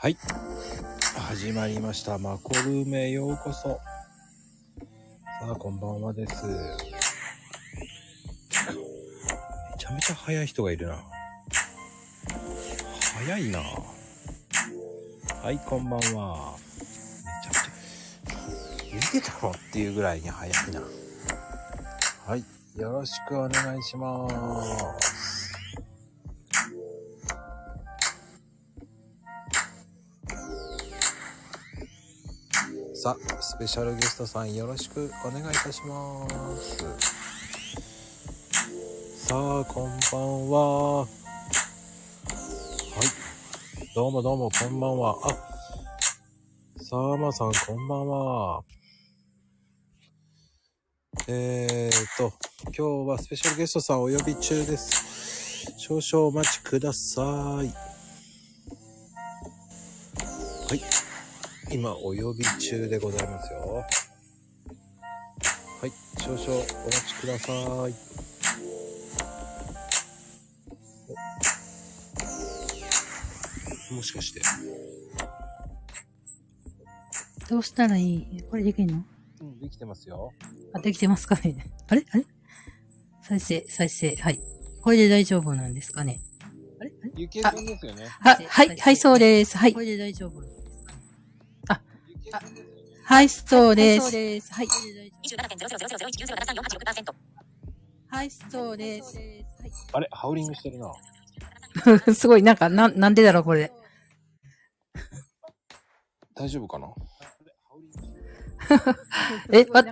[0.00, 0.16] はい。
[1.28, 2.18] 始まりました。
[2.18, 3.62] マコルームへようこそ。
[3.68, 3.80] さ
[5.42, 6.46] あ、こんばんはです。
[6.46, 6.52] め
[9.76, 11.02] ちゃめちゃ早い人がいるな。
[13.26, 13.58] 早いな。
[15.42, 16.54] はい、こんばんは。
[16.54, 17.62] めちゃ
[18.24, 20.80] めちゃ、見てたのっていうぐらいに早いな。
[22.24, 22.44] はい、
[22.80, 24.28] よろしくお願いしま
[25.00, 25.07] す。
[33.08, 36.76] さ、スペシャルゲストさんよろしくお願いいたします。
[39.26, 41.00] さあ、こんばんは。
[41.00, 41.08] はい。
[43.94, 45.16] どうもどうも、こんばんは。
[45.22, 45.28] あ、
[46.82, 48.62] さあまさん、こんばんは。
[51.28, 52.32] えーと、
[52.76, 55.72] 今日はスペシャルゲストさんお呼び中です。
[55.78, 57.60] 少々お待ちくださ。
[57.62, 57.87] い。
[61.70, 63.84] 今お呼び中でございますよ。
[65.80, 67.94] はい、少々お待ちください。
[73.90, 74.40] おもしかして。
[77.50, 78.42] どうしたらいい？
[78.50, 79.04] これできんの？
[79.42, 80.32] うん、できてますよ。
[80.72, 81.66] あ、できてますかね？
[81.88, 82.04] あれ？
[82.12, 82.24] あれ？
[83.22, 84.16] 再生、再生。
[84.16, 84.40] はい。
[84.82, 86.20] これで大丈夫なんですかね？
[86.80, 86.92] あれ？
[87.02, 87.12] あれ？
[87.16, 88.06] ゆきえさんですよね。
[88.06, 89.56] は、はい、はい、そうです。
[89.58, 89.74] はい。
[89.74, 90.40] これで大丈夫
[93.08, 94.02] はい、そうです。
[94.02, 94.52] そうです。
[94.52, 94.66] はい。
[94.66, 97.14] 27.000001907348%
[98.10, 99.18] はい、そうです。
[99.92, 100.88] あれ、ハウリングしてるな。
[100.88, 100.94] は
[102.06, 102.14] い。
[102.14, 103.72] すごい、なんか、な、なんでだろう、これ。
[106.34, 106.88] 大丈夫かな？
[109.52, 109.82] え、わ、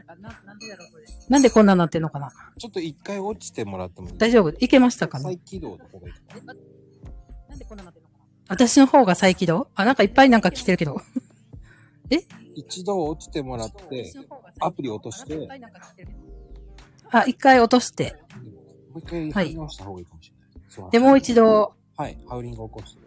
[1.30, 2.30] なんでこんなになってんのかな？
[2.58, 4.18] ちょっと一回落ちてもらってもいい？
[4.18, 4.50] 大丈夫？
[4.62, 5.24] いけましたかね？
[5.24, 6.54] 再起動の方がいいかな。
[7.48, 9.68] なんでこんなになってんのかな私の方が再起動？
[9.74, 11.00] あ、なんかいっぱいなんか来てるけど。
[12.54, 14.12] 一度落ちてもらって、
[14.60, 15.48] アプリ落として、
[17.10, 18.16] あ、一回落として。
[18.92, 20.90] もう一回り直した方がいいかもしれない。
[20.90, 23.06] で、もう一度、はい、ハウリングを起こして。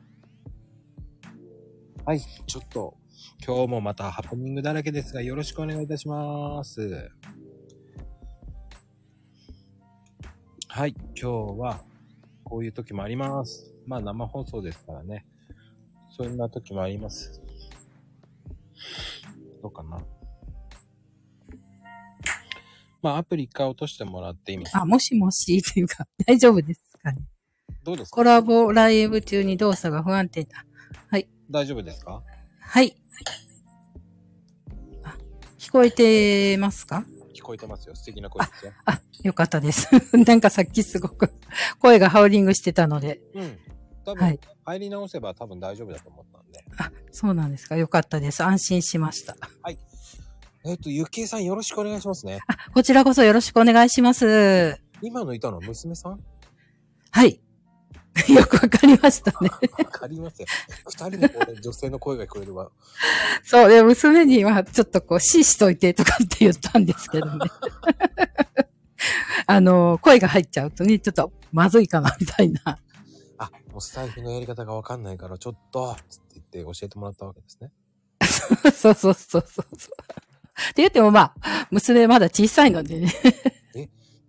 [2.05, 2.97] はい、ちょっと、
[3.45, 7.11] 今日もまたハプニングだらけですが、よろしくお願いいたします。
[10.67, 11.81] はい、今日は、
[12.43, 13.73] こういう時もあります。
[13.85, 15.25] まあ、生放送ですからね。
[16.09, 17.41] そんな時もあります。
[19.61, 19.99] どうかな。
[23.01, 27.19] まあ、アプリ一回落としてもらって今、あ、もしもし、というか、 大丈夫ですかね。
[27.83, 28.15] どうですか？
[28.15, 30.65] コラボライブ中に動作が不安定だ。
[31.51, 32.21] 大丈夫ですか？
[32.59, 32.95] はい。
[35.03, 35.17] あ
[35.57, 37.05] 聞こえてますか？
[37.33, 37.95] 聞こえてますよ。
[37.95, 38.73] 素敵な声ですよ。
[38.85, 39.87] あ、よかったです。
[40.27, 41.31] なんかさっきすごく
[41.79, 43.19] 声がハウリングしてたので。
[43.33, 43.57] うん。
[44.11, 44.39] 多分、はい。
[44.65, 46.63] 入り直せば多分大丈夫だと思ったんで。
[46.77, 47.75] あ、そうなんですか。
[47.75, 48.43] よかったです。
[48.43, 49.35] 安心しました。
[50.65, 52.39] えっ、と、ゆきえさんよろしくお願いしますね。
[52.47, 54.81] あ、こちらこそよろしくお願いします。
[55.01, 56.19] 今のいたのは娘さん？
[57.11, 57.39] はい。
[58.33, 59.49] よくわかりましたね。
[59.77, 60.47] わかりますよ。
[60.87, 61.19] 二人
[61.53, 62.71] の女性の声が聞こえれば。
[63.43, 67.45] そう、で、娘にはちょっとこう、死しといてとかって言ったんですけどね。
[69.47, 72.79] あの、声が入っちゃうとね、ちょっとまずいかな、みたいな。
[73.79, 77.71] あ、もうスタイフのやり方がわかんないから、ちょっと、つって言って教えてもらったわけですね。
[78.73, 79.63] そうそうそうそうそう。
[79.63, 83.13] って言ってもまあ、娘まだ小さいのでね。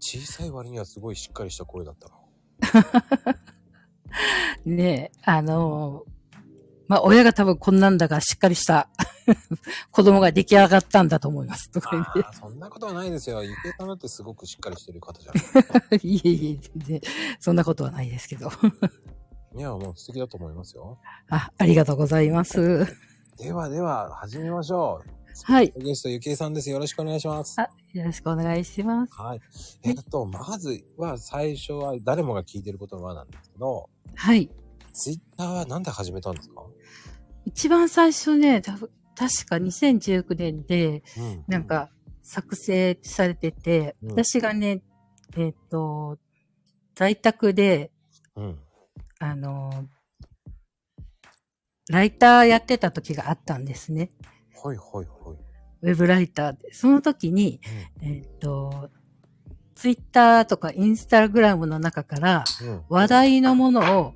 [0.00, 3.36] 小さい割にはすごいしっかりした声だったな。
[4.64, 6.04] ねえ、あの
[6.88, 8.88] まあ、親が多分こんなんだがしっかりした
[9.92, 11.70] 子供が出来上がったんだと思います。
[11.70, 13.44] とか言ってそんなことはないですよ。
[13.44, 15.32] ゆきえさんだってすごくしっかりしてる方じゃ
[16.02, 17.00] いえいえ、全然、
[17.38, 18.50] そんなことはないですけど。
[19.54, 19.58] ん。
[19.58, 20.98] いや、もう素敵だと思いますよ。
[21.30, 22.86] あ、ありがとうございます。
[23.38, 25.02] ではでは、始めましょ
[25.44, 25.72] はい。
[25.74, 25.78] う。
[25.80, 26.70] ゲストゆきえさんです。
[26.70, 27.60] よろしくお願いします。
[27.60, 29.12] あ、よろしくお願いします。
[29.14, 29.40] はい。
[29.84, 34.50] えっと、まずは最初は誰もが聞いてる言葉なんですけど、はい。
[34.92, 36.62] ツイッターはなんで始めたんですか？
[37.46, 41.44] 一番最初ね、たぶ確か2019年で、うん。
[41.46, 41.90] なんか、
[42.22, 44.82] 作成されてて、うん私がね、
[45.36, 46.18] えっ、と、
[46.94, 47.90] 在宅で、
[48.36, 48.58] うん。
[49.20, 49.86] あの、
[51.90, 54.10] ライターやってた時があったんですね。
[54.64, 55.06] はいはいはい。
[55.82, 56.72] ウェブライターで。
[56.72, 57.60] その時に、
[58.02, 58.88] えっ、と、
[59.74, 62.82] ツイッターとかインスタグラムの中からうん。
[62.88, 64.14] 話題のものを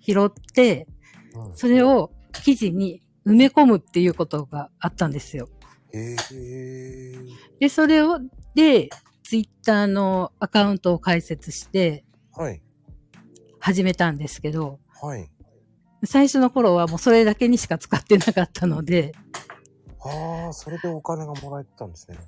[0.00, 0.88] 拾って、
[1.34, 1.56] うん。
[1.56, 2.10] それを
[2.44, 5.48] 記事に埋め込むっていうことがあったんですよ。
[5.92, 7.16] へえ。
[7.60, 8.18] で、それを、
[8.56, 8.88] で、
[9.22, 12.60] ツイッターのアカウントを開設してはい。
[13.60, 15.30] 始めたんですけど、はい。
[16.04, 19.12] 最初の頃はもうそれだけにしか使ってなかったので、
[20.02, 22.18] ああ、それでお金がもらえてたんですね。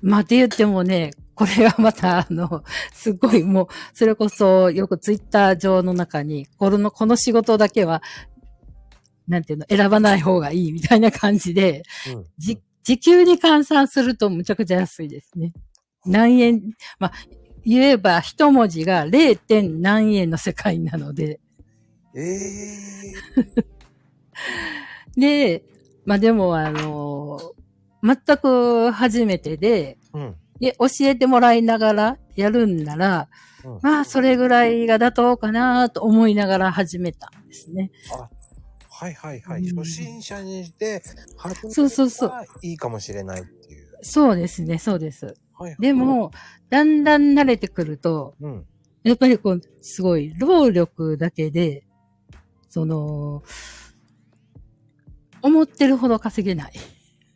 [0.00, 8.02] まあって言ってもね、これはまたあの、すごいもう、それこそよくツイッター上の中に、この、この仕事だけは、
[9.26, 11.82] なんていうの、選ばない方がいいみたいな感じで、
[12.14, 12.26] うん。
[12.38, 15.52] じ、時給に換算するとむちゃくちゃ安いですね。
[16.06, 16.62] 何円、
[16.98, 17.12] まあ、
[17.64, 19.38] 言えば一文字が 0.
[19.38, 21.40] 点何円の世界なので、
[22.14, 22.40] ええ
[25.16, 25.64] で、
[26.04, 27.38] まあでもあの
[28.02, 30.36] 全く初めてで、うん。
[30.58, 33.28] で、教えてもらいながらやるんなら、
[33.64, 37.90] うんまあそれぐらいが妥当かなと思いながら始めたんですね。
[38.88, 39.62] はいはいはい。
[39.62, 41.02] うん初心者にして、
[41.36, 43.98] 始めそうそうそうたらいいかもしれないっていう。
[44.02, 45.34] そうですね、そうです。
[45.60, 45.76] はい。
[45.78, 46.30] で、も、
[46.70, 48.66] だんだん慣れてくると、うん。
[49.02, 51.86] やっぱりこう、すごい、労力だけで、
[52.70, 53.42] その、
[55.42, 56.72] 思ってるほど稼げない。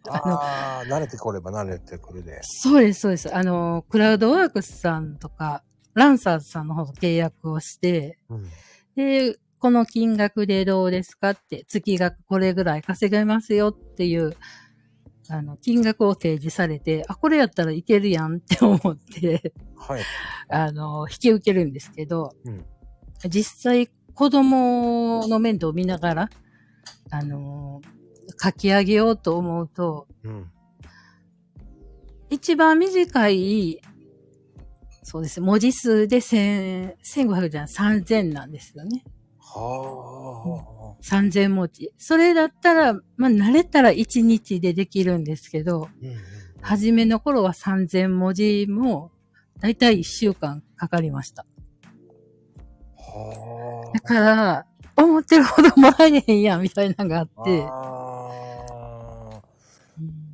[0.09, 2.39] ああ、慣れてこれば慣れてくるで。
[2.43, 3.35] そうです、そうです。
[3.35, 5.63] あの、クラウドワークスさんとか、
[5.95, 8.51] ランサーズさんの方と契約をして、うん。
[8.97, 14.35] で、この金額でどうですかって、月額これぐらい稼げますよっていう、
[15.29, 20.03] あの、金額を提示されて、あ、これやったらいけるやんって思って、はい。
[20.49, 22.65] あの、引き受けるんですけど、うん
[23.29, 26.31] 実際子供の面倒を見ながら、
[27.11, 27.81] あの、
[28.41, 30.51] 書き上げようと思うと、うん。
[32.31, 33.81] 一番短い、
[35.03, 35.41] そうです。
[35.41, 39.05] 文字数で千、1500じゃない、3000なんですよね。
[39.61, 41.93] は3000文字。
[41.99, 45.91] それだったら、まあ、慣れたら1日でできるんですけど、あ。
[46.03, 46.17] うんうん。
[46.61, 49.11] 初めの頃は3000文字も、
[49.61, 51.45] だいたい1週間かかりました。
[52.97, 54.67] はだから、
[54.97, 57.45] 思ってるほどもらえへんやん、みたいなのがあっあ。
[57.45, 57.65] て。
[57.69, 57.95] あ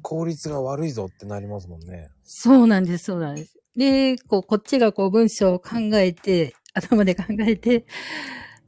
[0.02, 2.08] 効率が悪いぞってなりますもんね。
[2.24, 3.58] そうなんです、そうなんです。
[3.76, 7.86] で、こう、こっちがこう文章を考えて、頭で考えて、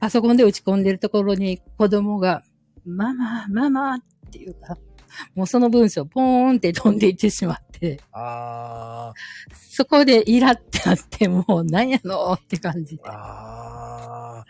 [0.03, 2.43] パソコンで打ち込んでるところに子供が、
[2.85, 3.99] ママ、ママっ
[4.33, 4.77] ていうか、
[5.33, 9.13] もうその文章ポーンって飛んでいってしまって、あ
[9.53, 13.13] そこでイラってなって、もうなんやのって感じであ。。
[13.13, 14.45] ああ。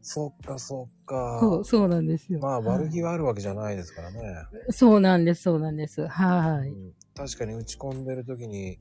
[0.00, 1.40] そっかそっか。
[1.42, 2.38] そう、そうなんですよ。
[2.38, 4.18] まあ悪気ははあるわけじゃないですからね。
[4.70, 6.06] いそうなんです、そうなんです。
[6.06, 6.70] はい。
[6.70, 8.78] うん確かに打ち込んでる時に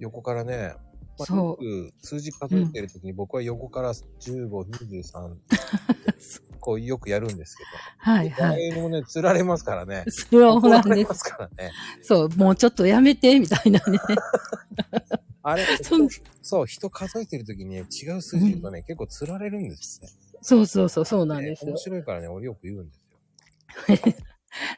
[0.00, 0.74] 横からね、
[1.20, 5.36] まあそうよく数字数えてる時に僕は横から15、23
[6.60, 8.72] こうよくやるんですけど、はい、はい。
[8.72, 10.04] もね、釣られますからね。
[10.08, 10.88] そうなんで。
[10.88, 11.72] 怒られますすからね。
[12.02, 13.98] そう、もうちょっとやめて、みたいなね。
[15.42, 16.08] あれ、 そん
[16.42, 20.08] そう、人数えてる時にね、違う数字言うとね、結構釣られるんですね。
[20.42, 21.78] そうそうそう、そうなんですよ面。
[21.78, 24.24] 白いからね、俺よく言うんですよ。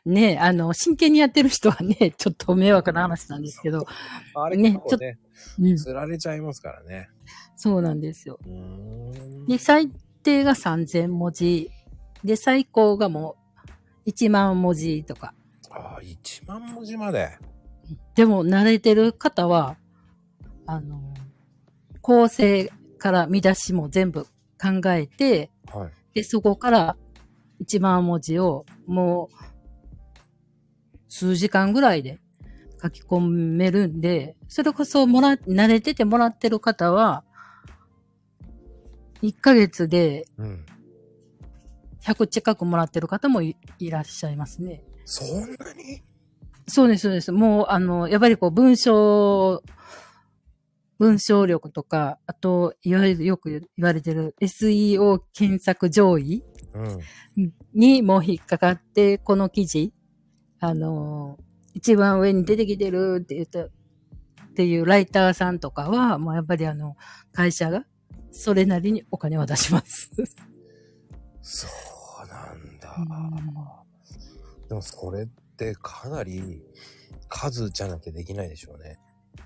[0.05, 3.87] ねあの、真剣にやってる人はね、 ちょっと迷惑な話なんですけど、
[4.35, 5.19] あれね結構ね、
[5.59, 7.09] うん、釣られちゃいますからね。
[7.57, 8.39] そうなんですよ。
[9.49, 9.91] で、最
[10.23, 11.71] 低が3000文字。
[12.25, 13.37] で、最高がも
[14.07, 15.35] う1万文字とか。
[15.71, 17.39] ああ、1万文字まで。
[18.15, 19.77] でも、慣れてる方は、
[20.67, 21.01] あの、
[22.01, 24.25] 構成から見出しも全部
[24.61, 25.91] 考えて、はい。
[26.15, 26.97] で、そこから
[27.63, 29.52] 1万文字をもう
[31.15, 32.21] 数時間ぐらいで
[32.83, 37.23] 書き込めるんで、それこそもら、慣れててもらってる方は、
[39.21, 40.65] 1ヶ月でうん。
[42.03, 44.83] 100近くもらってる方もいいらっしゃいますね。
[45.05, 46.03] そんなに？
[46.67, 47.31] そうです、そうです。
[47.31, 49.63] もう、あの、やっぱりこう、文章、
[50.99, 56.43] 文章力とか、あと、いわゆるよく言われてる SEO 検索上位
[57.37, 57.53] うん。
[57.75, 59.93] にもう引っかかって、この記事、
[60.63, 61.43] あのー
[61.75, 63.69] 一番上に出てきてるって言った、っ
[64.55, 66.97] ていうライターさんとかは、もうやっぱりあの、
[67.33, 67.87] 会社が、
[68.31, 70.11] それなりにお金を出します。
[71.41, 71.67] そ
[72.25, 72.95] うなんだ。
[72.99, 75.27] うんでもそれっ
[75.57, 76.63] てかなり
[77.29, 78.99] 数じゃなきゃできないでしょうね。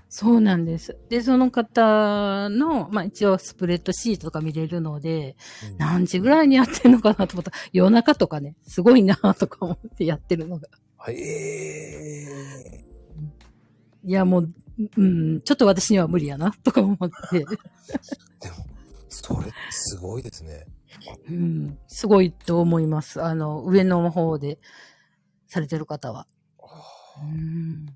[0.09, 0.97] そうなんです。
[1.09, 5.35] で、その方の、まあ一応スプレッドシートとか見れるので、
[5.71, 10.67] うん何時ぐらいにやってんのかなと思ったら、夜中とかね、すごいなとか思ってやってるのが。
[10.97, 12.85] はいえ
[14.03, 14.53] いや、もう、
[14.97, 17.05] うん、ちょっと私には無理やな、とか思って。
[17.05, 17.57] ー、 でも、
[19.09, 20.65] それすごいですね。
[21.29, 23.21] うん、すごいと思います。
[23.21, 24.59] あの、上の方で
[25.47, 26.27] されてる方は。
[27.21, 27.93] うん、じ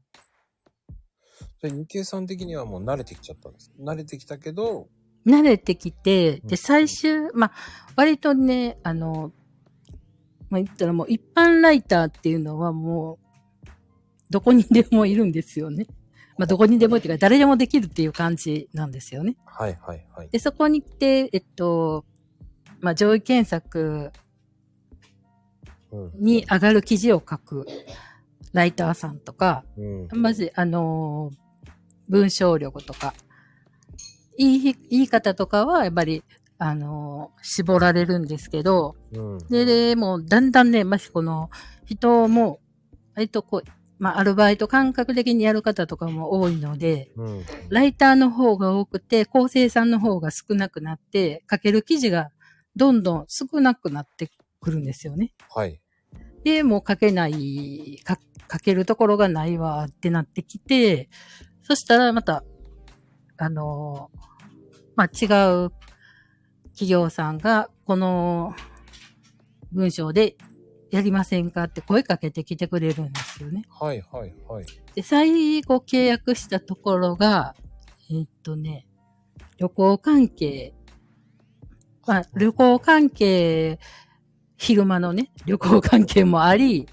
[1.64, 3.72] ゃあ、日経さん的にはもう慣れてきちゃったんです。
[3.80, 4.90] 慣れてきたけど、
[5.26, 7.52] 慣れてきて、うんで、最終、まあ、
[7.96, 9.32] 割とね、あの、
[10.52, 13.18] まあ、言ったらもう一般ライターっていうのはも
[13.66, 13.68] う、
[14.30, 15.88] どこにでもいるんですよね。
[16.38, 19.36] まあ、どこにでもっていうか、誰でもできるっていう感じなんですよね。
[19.46, 20.30] はいはいはい。
[20.30, 22.06] で、そこに来て、えっと、
[22.80, 24.12] まあ、上位検索
[25.92, 26.12] うん。
[26.16, 27.66] に上がる記事を書く
[28.54, 30.08] ライターさんとか、うん。
[30.14, 31.42] まず、あのー
[32.12, 33.14] 文章力とか、
[34.38, 36.24] 言い、言い方とかは、やっぱり、
[36.64, 39.38] あのー絞られるんですけど、うん。
[39.50, 41.50] で、で、もう、だんだんね、ましこの、
[41.86, 42.60] 人も、
[43.16, 47.44] 割とこう、まあ、アルバイト感覚的にやる方とかも多いので、うん。
[47.70, 52.30] ライターの方が多くて、構成さんの方が少なくなって、書ける記事が
[52.76, 55.34] どんどん少なくなってくるんですよね。
[55.50, 55.82] はい。
[56.44, 58.20] で、もう書けない、か
[58.52, 61.10] 書けるところがないわってなってきて、
[61.64, 62.44] そしたらまた、
[63.38, 64.32] あのー
[64.96, 65.26] まあ、違
[65.66, 65.72] う
[66.82, 68.56] 企業さんが、この
[69.72, 70.36] 文章で
[70.90, 73.62] やりませんかって声かけてきてくれるんですよね。
[73.70, 74.66] はいはいはい。
[74.96, 77.56] で、最後契約したところが、
[78.10, 78.88] えーっとね、
[79.60, 80.74] 旅行関係、
[82.08, 83.78] まあ、旅行関係、
[84.58, 86.90] 昼間のね、旅行関係もあり、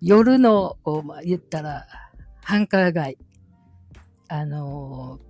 [0.00, 1.86] 夜の、こう、まあ、言ったら、
[2.42, 3.18] 繁華街、
[4.28, 5.25] あのー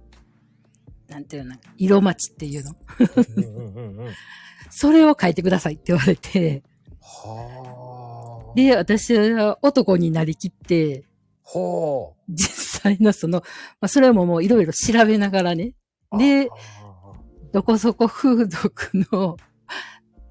[1.09, 2.75] なんていうの、色町っていうの？
[4.71, 6.63] それを書いてくださいって言われて、
[7.01, 8.55] はあ。
[8.57, 11.05] で、私は男になりきって。
[12.29, 13.39] 実際のその、
[13.81, 15.75] まあ、それももういろいろ調べながらね、
[16.19, 17.13] であ
[17.53, 19.37] どこそこ風俗の、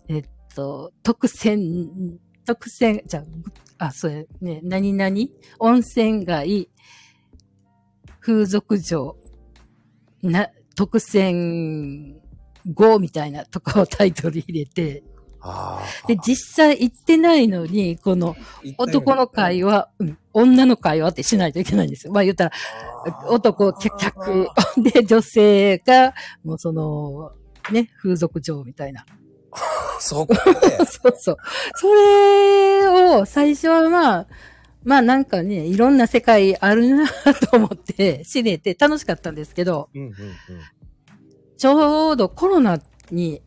[0.10, 3.24] えっと、特選、特選、じゃ
[3.77, 5.15] あ、あ、それね、何々？
[5.60, 6.70] 温泉街、
[8.20, 9.15] 風俗場、
[10.22, 12.15] な、特選
[12.67, 15.03] 5みたいなとかをタイトル入れて。
[16.08, 18.36] で、実際行ってないのに、この
[18.79, 22.13] 男の会話、うん、女の会話ってしないといけないんですよ。
[22.13, 22.51] まあ言ったら、
[23.29, 27.32] 男、客、客で女性が、もうその、
[27.72, 29.05] ね、風俗嬢みたいな。
[30.00, 30.41] そこで。
[30.86, 31.38] そうそう。
[31.75, 34.27] それを最初はまあ、
[34.86, 37.08] まあなんかね、いろんな世界あるな
[37.51, 40.15] と思って 知れて楽しかったんですけど、うんうんうん。
[41.58, 42.80] ちょうどコロナ
[43.12, 43.42] に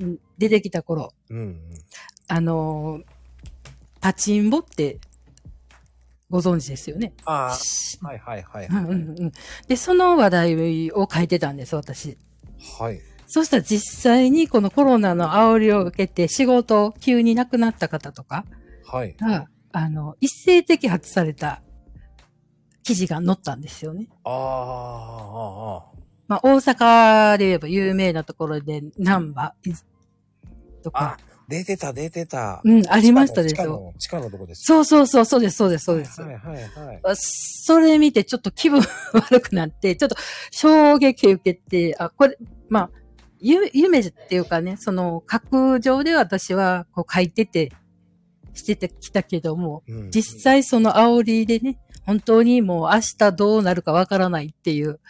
[0.00, 1.60] ん出てきた頃、うんうん。
[2.28, 3.04] あのー
[4.00, 5.00] パチンボって
[6.30, 7.14] ご存知ですよね？
[7.24, 8.06] ああ。
[8.06, 8.66] はいはいはい。
[8.66, 9.32] うんうんうん。
[9.66, 12.16] で、その話題を書いてたんです、私。
[12.78, 13.00] はい。
[13.26, 18.44] そしたら実際にこのコロナの煽りを受けて仕事を急になくなった方とか
[18.84, 19.16] はい。
[19.16, 21.62] が、あの、一斉摘発された
[22.82, 24.08] 記事が載ったんですよね。
[24.24, 29.72] ああ、あまあ、大阪で言えば有名なところで、南波い
[30.82, 31.12] とあ。
[31.14, 32.60] あか、、出てた出てた。
[32.64, 33.94] うん、ありましたでしょ。
[33.98, 34.64] 地下の、とこです。
[34.64, 36.20] そうそうそう、そうです、そうです、そうです。
[36.20, 37.00] はいはいはい。
[37.04, 38.80] あそれ見てちょっと気分
[39.12, 40.16] 悪くなって、ちょっと
[40.50, 42.36] 衝撃受けて、あ、これ、
[42.68, 42.90] まあ、
[43.40, 47.72] ゆ夢っていうかね、その、格上で私はこう書いてて、
[48.58, 55.00] しててきたけども、うん実際その煽りでね、本当にもう明日どうなるかわからないっていう、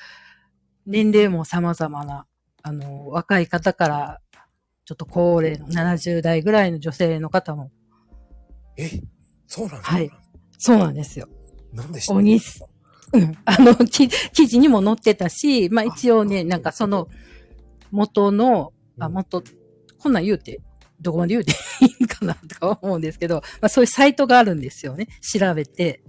[0.87, 2.27] 年齢も様々な、
[2.63, 4.21] あの、若い方から、
[4.85, 7.71] ちょっと高齢の70代ぐらいの女性の方も、
[8.77, 8.91] え、
[9.47, 9.93] そうなんですか？
[9.97, 10.11] はい。
[10.59, 11.29] そうなんですよ。
[11.73, 12.15] なんでした？
[12.15, 12.65] おにす。
[13.13, 13.37] うん。
[13.45, 17.09] あの、き記事にも載ってたし、まあ一応ね、なんかその、
[17.91, 19.43] 元の、あ、うん元、
[19.99, 20.61] こんなん言うて、
[21.01, 25.09] どこまで言うていいんかなとか思うんですけど、まあそういうサイトがあるんですよね。
[25.21, 26.03] 調べて。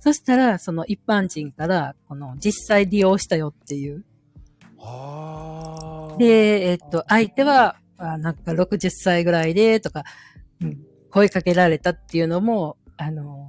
[0.00, 4.04] そしたら、その一般人から、この実際利用したよっていう。
[6.18, 10.04] で、えっと、相手は、あなんか60歳ぐらいで、とか、
[10.60, 10.78] うん、
[11.10, 13.48] 声かけられたっていうのも、あの、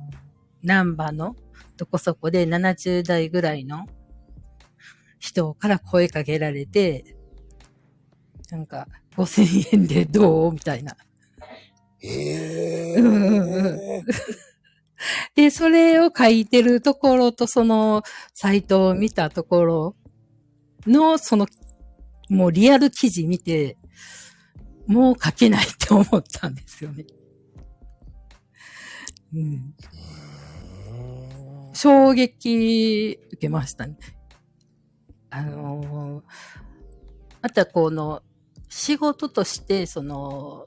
[0.64, 1.36] ナンバーの
[1.78, 3.86] どこそこで70代ぐらいの
[5.20, 7.16] 人から声かけられて、
[8.50, 10.54] なんか、5000円でどう？
[10.54, 10.96] みたいな。
[12.02, 14.04] ええ
[15.36, 19.96] で、それを書いてるところと、その、サイトを見たところ
[20.86, 21.48] の、その、
[22.30, 23.78] もうリアル記事見て、
[24.88, 27.06] もう書けないって思ったんですよね。
[29.34, 29.76] うん。
[31.74, 33.98] 衝撃受けましたね。
[35.30, 36.24] あのー
[37.42, 38.24] あとはこの、
[38.68, 40.66] 仕事として、その、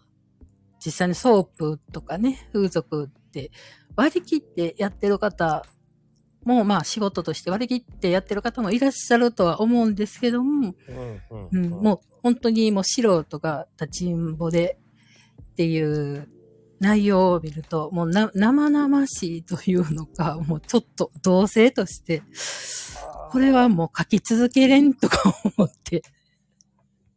[0.84, 3.50] 実際にソープとかね、風俗って
[3.96, 5.64] 割り切ってやってる方
[6.44, 14.78] もうまあ仕事として割り切ってやってる方もいらっしゃるとは思うんですけども、うんうん、もう本当にもう素人が立ちんぼで
[15.42, 16.28] っていう
[16.78, 22.22] 内容を見ると、もうな生々しいというのか、もうちょっと同性として、
[23.30, 26.02] これはもう書き続けれんとか思って。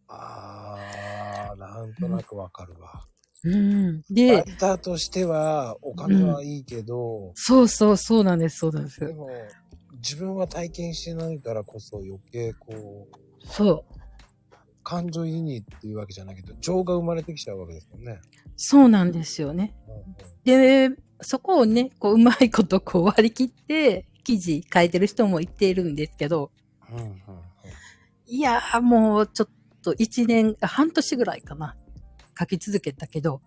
[0.10, 0.78] あ
[1.54, 3.08] あ、なんとなくわかるわ。
[3.44, 3.98] うん。
[3.98, 9.14] ラでイ、ターとしてはお金はいいけど、そうそうそうなんです、そうなんですで。
[9.14, 9.30] も
[9.96, 13.94] 自分は体験してないからこそ余計こう、そう。
[14.84, 18.20] 感情移入っていうわけじゃないけど、情が生まれてきちゃうわけですよね。
[18.58, 19.74] そうなんですよね。
[20.44, 20.90] で、
[21.22, 26.52] そこをね、こう、うまいことこう割り切って、記事書いてる人も言っているんですけど、
[26.90, 27.20] うんうんうん
[28.26, 29.50] いやーもうちょっ
[29.84, 31.76] と一年、あ半年ぐらいかな。
[32.38, 33.42] 書き続けたけど、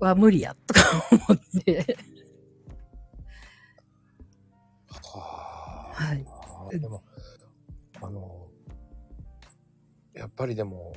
[0.00, 1.96] は無理や、とか思って。
[4.88, 6.14] はあは
[6.72, 6.80] い。
[6.80, 7.02] でも、
[8.02, 8.48] あの、
[10.14, 10.92] やっぱりでも、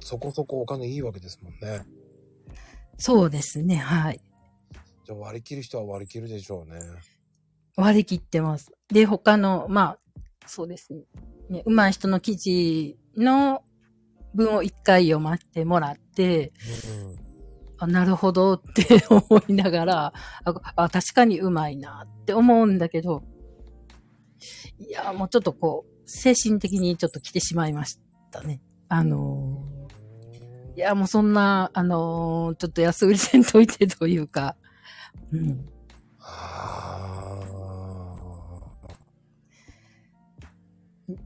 [0.00, 1.84] そこそこお金いいわけですもんね。
[2.98, 4.20] そうですね、はい。
[5.04, 6.80] じゃあ割り切る人は割り切るでしょうね。
[7.76, 8.72] 割り切ってます。
[8.88, 9.98] で、他の、まあ、
[10.46, 11.02] そうですね。
[11.50, 13.62] ね、上手い人の記事の
[14.36, 16.52] 文を一回読ませてもらって、
[17.00, 17.26] うん
[17.78, 20.12] あ、なるほどって思いながら、
[20.44, 23.22] あ、あ確かに上手いなって思うんだけど、
[24.78, 27.98] いや、もうちょっとこう、精神的にちょっと来てしまいまし
[28.30, 28.62] たね。
[28.88, 29.76] あのー
[30.76, 34.56] いや、もうそんな、あのーちょっと安売りせんといてというか、
[35.32, 35.68] うん。
[36.18, 36.95] は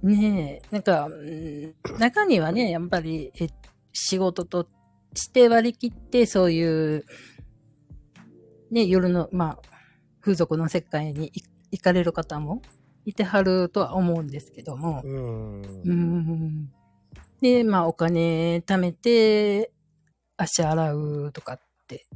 [0.02, 3.48] ねえ、なんか、うん中にはね、やっぱり、え、
[3.92, 4.68] 仕事と
[5.14, 7.04] して割り切って、そういう、
[8.70, 9.58] ね、夜の、まあ、
[10.20, 12.62] 風俗の世界にい行かれる方も
[13.04, 15.62] いてはるとは思うんですけどもあ。、うん。
[15.84, 16.72] うん。
[17.40, 19.72] で、まあ、お金貯めて、
[20.36, 22.06] 足洗うとかって、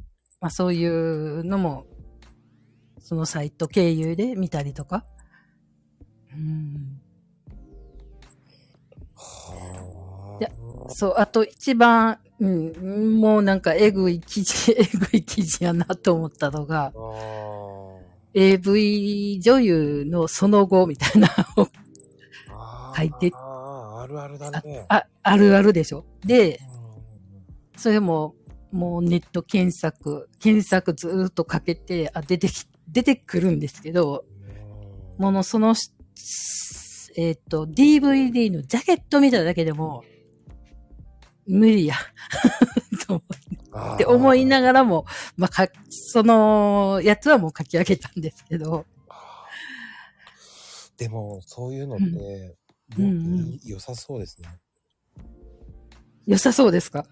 [0.41, 1.85] まあ、そういうのも、
[2.99, 5.05] そのサイト経由で見たりとか。
[6.33, 6.94] うん。
[10.89, 16.93] そう、あと一番、うん、もうなんかえぐい記事、 えぐい記事やなと思ったのが、
[18.33, 21.67] AV 女優のその後みたいなのを。
[22.97, 24.85] 書いてあーあるあるだね。
[24.87, 26.05] あ、あるあるでしょ。
[26.23, 26.75] で、うん
[27.77, 28.35] それも、
[28.71, 34.25] もうネット検索、検索ずーっとかけて、あ、出てき、出てくるんですけど、
[35.17, 35.91] ものそのし、
[37.17, 40.03] えっ、と、DVD のジャケット見ただけでも、
[41.47, 41.95] 無理や。
[43.07, 43.23] と思
[43.95, 45.05] って思いながらも、
[45.37, 48.85] まあ、か、そのやつはもう書き上げたんですけど、
[50.97, 52.55] でも、そういうのって、
[53.65, 54.47] 良さそうですね。
[56.25, 57.05] 良さそうですか？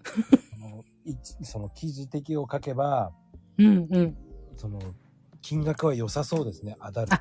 [1.42, 3.12] その記事的を書けば、
[3.58, 4.16] うんうん。
[4.56, 4.80] その、
[5.42, 6.76] 金額は良さそうですね。
[6.80, 7.20] アダルトあ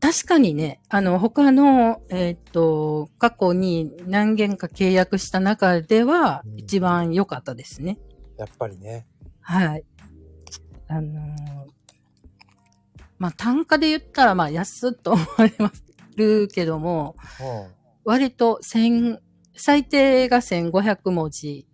[0.00, 7.98] 確かにね、あの、他の、えっ、と、過去に何件か契約した中ではう、ん一番良かったですね。
[8.38, 9.06] やっぱりね。
[9.40, 9.84] はい。
[10.88, 11.70] あのー
[13.20, 15.84] まあ、単価で言ったら、まあ、安っと思われます
[16.16, 17.16] るけども、
[18.04, 19.20] 割と千、
[19.54, 21.66] 最低が1500文字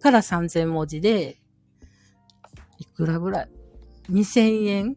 [0.00, 1.40] から3000文字で、
[2.78, 3.50] いくらぐらい
[4.10, 4.96] ?2000 円？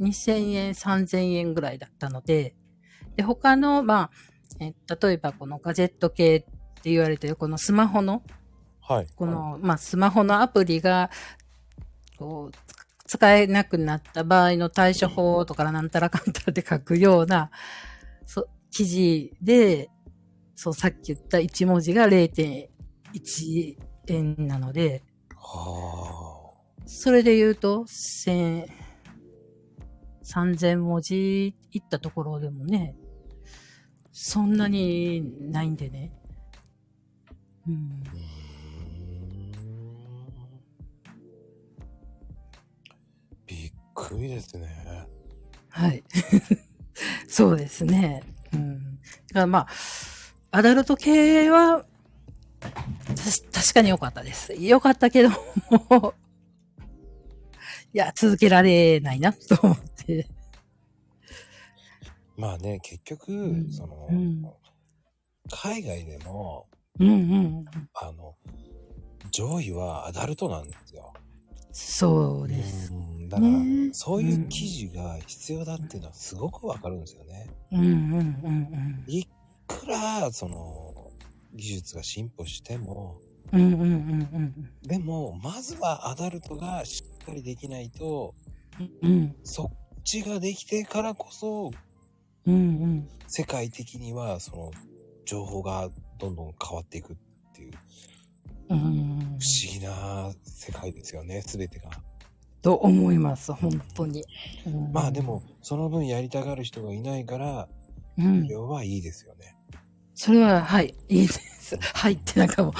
[0.00, 2.54] ?2000 円、3000円ぐらいだったので、
[3.16, 4.10] で、他の、まあ、
[4.60, 6.40] え例えばこのガジェット系っ
[6.82, 8.22] て言われてるこのスマホの、
[8.80, 9.06] はい。
[9.14, 11.10] この、まあ、スマホのアプリが、
[12.18, 12.56] こう、
[13.06, 17.50] つ使えなくなった場合の対処法とかなんたらかんたらって書くような、
[18.24, 19.90] そ記事で、
[20.54, 23.76] そう、さっき言った1文字が0.1
[24.08, 25.02] 円なので、
[25.34, 26.52] は
[26.86, 28.66] それで言うと、千、
[30.30, 32.94] 3000文字いったところでもね、
[34.12, 36.12] そんなにないんでね。
[37.66, 38.02] うん
[43.46, 45.08] びっくりですね。
[45.68, 46.04] はい。
[47.26, 48.22] そうですね。
[48.52, 48.78] うん。
[48.78, 49.66] だからまあ、
[50.52, 51.84] アダルト系は、
[52.60, 52.68] た
[53.60, 54.54] 確かに良かったです。
[54.54, 56.14] 良かったけども、
[57.92, 59.89] いや、続けられないな、と思って。
[62.36, 64.42] まあね、結局、んその、うん
[65.52, 66.68] 海外でも、
[67.00, 67.64] うんうん。
[67.94, 68.36] あの、
[69.32, 71.12] 上位はアダルトなんですよ。
[71.72, 72.92] そうです。
[72.92, 77.48] うんだから、ねそういう記事が必要だっていうのはすごくわかるんですよね。
[77.72, 79.26] うんうんうんい
[79.66, 81.10] くら、その、
[81.54, 83.20] 技術が進歩しても、
[83.52, 83.60] うん。
[83.60, 88.34] うんうんうんでも、まずはアダルトがしっかりできないと、
[89.02, 89.10] うん。
[89.10, 89.79] うんそっ
[90.10, 91.70] ちができてからこそ、
[92.46, 93.08] うんうん。
[93.28, 94.72] 世界的には、その、
[95.24, 97.16] 情報がどんどん変わっていくっ
[97.54, 97.72] ていう、
[98.70, 101.90] うん不思議な世界ですよね、すべてが。
[102.60, 104.24] と思います、本当に。
[104.66, 107.68] うんまあでも、、その分やりたがる人がいないから、
[108.18, 108.46] うん。
[108.46, 109.56] 要はいいですよね。
[110.14, 111.78] それは、はい、いいです。
[111.94, 112.74] はいってなんかも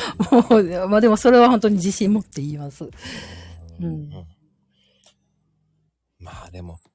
[0.50, 2.90] う、もう、まあでもそれは本当に自信持って言います。
[3.80, 4.10] うん
[6.18, 6.90] まあでも、うん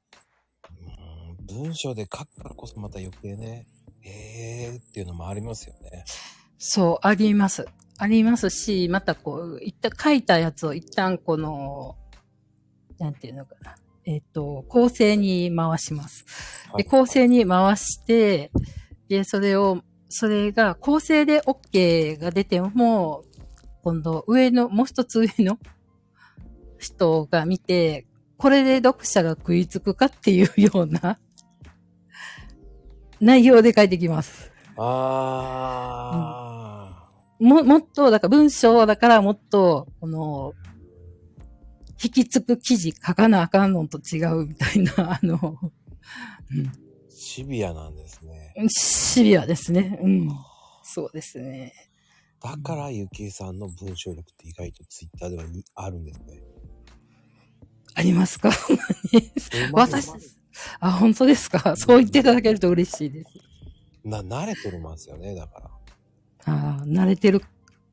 [1.55, 3.65] 文章で書くからこそまた余計ね、
[4.03, 6.03] えーっていうのもありますよね。
[6.57, 7.65] そう、あります。
[7.97, 11.95] ありますし、またこう、一旦書いたやつを一旦この、
[12.99, 13.75] なんていうのかな。
[14.05, 16.25] えっ、と、構成に回します。
[16.77, 18.51] で、構成に回して、
[19.07, 23.23] で、それを、それが構成で OK が出ても、
[23.83, 25.57] 今度上の、もう一つ上の
[26.77, 28.05] 人が見て、
[28.37, 31.17] これで読者が食いつくかっていうような
[33.21, 34.51] 内容で書いてきます。
[34.77, 35.95] あ
[37.39, 40.53] も、もっと、だから文章だからもっと、この、
[42.03, 46.69] 引きつく記事書かなあかんのと違うみたいな、 あの、ー、
[47.09, 48.53] シビアなんですね。
[48.57, 49.97] うん、シビアですね。
[50.01, 50.29] うん。
[50.83, 51.73] そうですね。
[52.41, 56.39] だから、ゆきえさんの文章力って意外とツイッターではにあるんですね。
[57.95, 58.51] ありますか？
[59.73, 60.11] 私、
[60.87, 61.75] あ、本当ですか？
[61.75, 63.29] そう言っていただけると嬉しいです。
[64.03, 66.53] な、慣れてるますよね、だから。
[66.53, 67.41] ああ、慣れてる。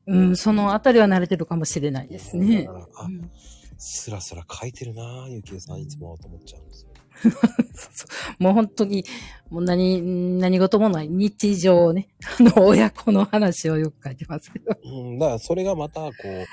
[0.05, 2.73] うん、そのあたりは慣れてるかもしれないですねだ。
[2.73, 3.31] から、あう、ん
[3.77, 6.89] スラスラ書いてるなぁ、ゆきえさんいつもと思っちゃうんですよ。
[8.39, 9.05] もう本当に、
[9.49, 14.75] もう何、何事もない日常ね、あの、親子の話をよく書いてますけど。
[14.83, 16.45] うん、だからそれがまた、こうん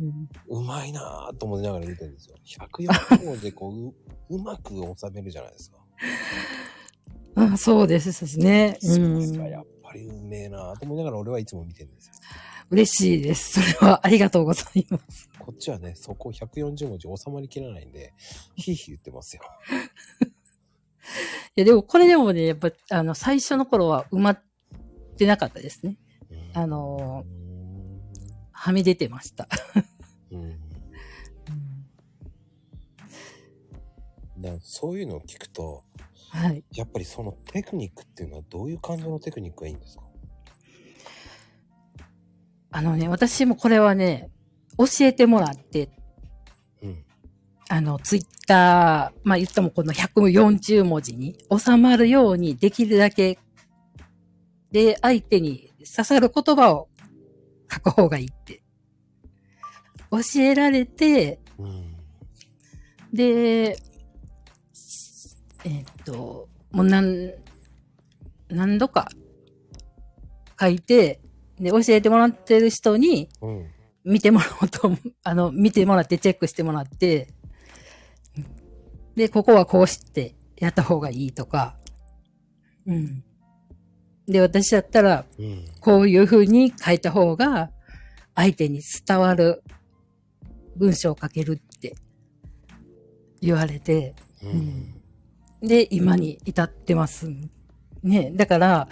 [0.00, 2.36] う、うまいなぁと思いながら見てるんですよ。
[2.44, 3.94] 104文字でこう、う、
[4.36, 5.78] うまく収めるじゃないですか。
[7.36, 8.78] あそうですしね。
[8.82, 8.98] うさす
[9.38, 9.48] がん。
[9.48, 12.14] やっぱりうめえなぁと思いながら俺はいつも見てるんですよ。
[12.70, 13.60] 嬉しいです。
[13.60, 15.28] それはありがとうございます。
[15.38, 18.14] こっちはね、そこ140文字収まりきらないんで、
[18.54, 19.42] ひいひい言ってますよ。
[21.56, 24.42] いや、でもこれでもね、やっぱ、あの、最初の頃は埋まっ
[25.16, 25.96] てなかったですね。
[26.30, 27.24] うんあの
[28.62, 29.48] はみ出てました。
[30.30, 30.58] うん
[34.38, 35.82] だそういうのを聞くと、
[36.30, 36.62] はい。
[36.74, 40.04] やっぱりそのテクニックっていうのはどういう感じのテクニックがいいんですか？
[42.70, 44.30] あのね、私もこれはね、
[44.76, 45.90] 教えてもらって、
[46.82, 47.04] うん。
[47.70, 53.38] あの、ツイッター、まあ言ってもこの140文字に収まるようにできるだけ、
[54.70, 56.88] で、相手に刺さる言葉を
[57.72, 58.62] 書く方がいいって。
[60.10, 61.96] 教えられて、うん。
[63.12, 63.76] で、
[65.64, 67.32] えーっと、もう何、
[68.48, 69.08] 何度か
[70.58, 71.20] 書いて、
[71.58, 73.66] で、教えてもらってる人にうん。
[74.04, 74.90] 見てもらおうと、
[75.22, 77.28] あの、見てもらってチェックしてもらって、
[79.14, 81.76] で、ここはこうしてやった方がいいとか、
[82.86, 83.24] うん。
[84.30, 85.64] で、私だったら、うん。
[85.80, 87.70] こういう風に書いた方が、
[88.34, 89.62] 相手に伝わる
[90.76, 91.94] 文章を書けるって
[93.40, 95.00] 言われて、うん。
[95.66, 97.28] で、今に至ってます。
[98.02, 98.30] ね。
[98.34, 98.88] だから、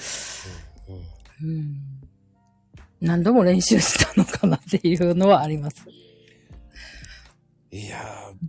[1.40, 1.48] うん。
[1.48, 1.76] うん、
[3.00, 5.86] 何度も練習したのかなっていうのはあります。
[7.70, 8.48] いやー、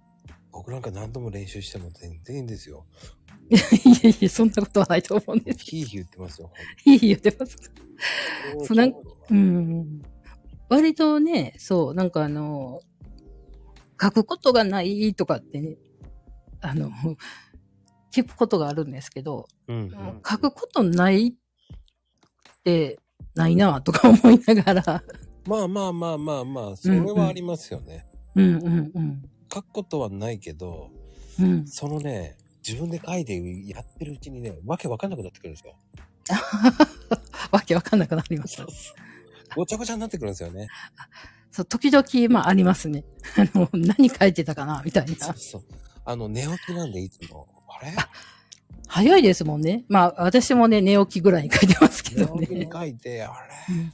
[0.51, 2.85] 僕なんか何度も練習しても全然いいんですよ。
[3.49, 3.55] い
[4.03, 5.59] えいえ、そんなことはないと思うんです。
[5.65, 6.51] ひいひい言ってますよ。
[6.85, 7.57] いい言ってます。
[8.63, 8.95] そうなんう
[9.31, 10.01] うん。
[10.69, 12.81] 割とね、そう、なんかあの、
[14.01, 15.77] 書くことがないとかってね、
[16.61, 16.91] あの、
[18.13, 19.89] 聞くことがあるんですけど、ん。
[20.27, 21.33] 書くことないっ
[22.63, 22.99] て、
[23.35, 25.03] ないなとか思いながら、
[25.47, 28.05] まあまあまあまあまあ、それはありますよね。
[28.35, 29.29] うんうんうん。
[29.51, 30.91] 書くことはないけど、
[31.39, 31.67] うん。
[31.67, 33.33] そのね、自分で書いて
[33.67, 35.75] やってるうちにね、わけわかんなくなってくるんですよ。
[37.51, 38.65] わけわかんなくなりました。
[39.55, 40.67] ごちゃごちゃになってくるんですよね。
[41.51, 43.03] そう、時々、まあありますね。
[43.35, 45.37] あの、何書いてたかなみたいなそう。
[45.37, 45.63] そう。
[46.05, 47.95] あの、寝起きなんでいつも、あれ？
[48.87, 49.85] 早いですもんね。
[49.87, 52.69] まあ、私もね、寝起きぐらいに書いてますけど寝起きにね。
[52.71, 53.75] 書いて、あれ？
[53.75, 53.93] うん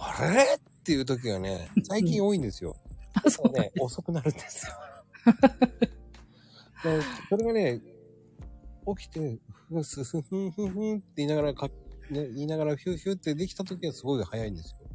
[0.00, 0.44] あれ？
[0.56, 2.76] っていう時がね、最近多いんですよ。
[3.14, 4.72] あ、そうね、遅くなるんですよ。
[6.82, 7.80] でそれがね、
[8.96, 9.38] 起きて、
[9.68, 11.72] ふすふふんふんふんって言いながらか、ね、
[12.10, 14.88] 言いながらヒューヒューってできた時はすごい早いんですよ。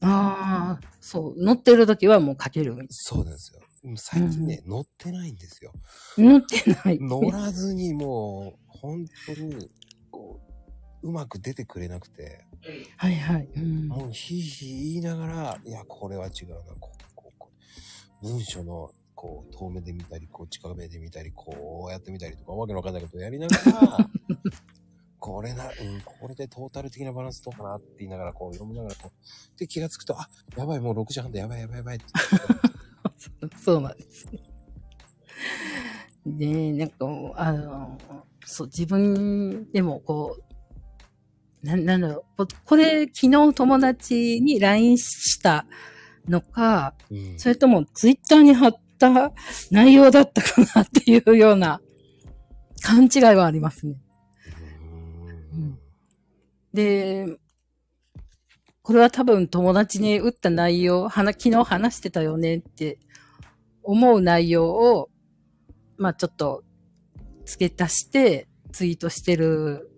[0.00, 1.42] ああ、そう。
[1.42, 2.76] 乗ってる時はもう書ける。
[2.90, 3.60] そうですよ。
[3.96, 5.72] 最近ね、乗ってないんですよ。
[6.16, 6.98] 乗ってない。
[7.00, 9.70] 乗らずにもう、本当に、
[10.10, 10.40] こ
[11.02, 12.46] う、うまく出てくれなくて、
[12.96, 13.48] はいはい。
[13.56, 17.50] うん、もうひいひい言いながら、いや、これは違うな、こう、こう、こ
[18.22, 18.26] う。
[18.26, 18.90] 文章の、
[19.24, 24.10] こう、遠目で見たり、こう、近目で見たり、こうやってみたりとか、わけのわかんないことやりながら、
[25.18, 25.70] これな、うん、
[26.02, 32.04] これでトータル的なバランスどうかなって言いながら、こう、読みながら、こう、で、気がつくと、あ、やばい、もう6時半だ、やばい、やばい、やばいって。
[33.56, 34.28] そうなんです。
[36.26, 37.06] で、なんか、
[37.36, 37.98] あの、
[38.44, 40.36] そう、自分でもこ
[41.62, 45.64] う、な、なんだろう、ここれ、昨日友達に LINE した
[46.28, 47.38] のか、うん。
[47.38, 49.32] それともツイッターに貼った
[49.70, 51.80] 内容だったかなっていうような
[52.82, 53.96] 勘違いはありますね。
[55.52, 55.78] うん
[56.72, 57.26] で、
[58.82, 62.98] これは多分友達に打った内容、はな昨日話してたよねって
[63.82, 65.08] 思う内容を、
[65.96, 66.64] まあちょっと
[67.46, 69.90] 付け足してツイートしてる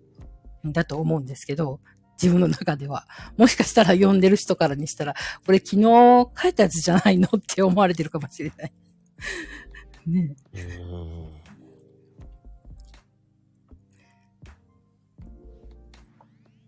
[0.65, 1.81] んだと思うんですけど、
[2.21, 3.07] 自分の中では。
[3.37, 5.15] もしかしたら読んでる人からにしたら、
[5.45, 8.73] これ昨日書いたやつじゃないのって思われてるかもしれない。
[10.05, 11.47] ねうん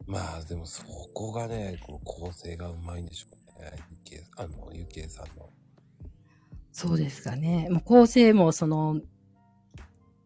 [0.10, 0.84] まあでもそ
[1.14, 3.28] こがね、この構成がうまいんでしょ
[3.60, 3.74] うね。
[3.92, 5.52] ゆきえあの、ゆきえさんの。
[6.72, 7.68] そうですかね。
[7.70, 9.02] もう構成もその、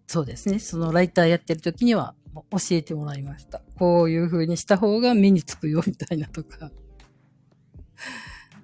[0.08, 0.60] そうですね。
[0.60, 3.62] そのライターやってる時には教えてもらいました。
[3.78, 6.72] こういう風にした方が目につくよみたいなとか。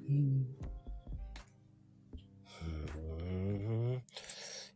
[0.08, 0.48] うん、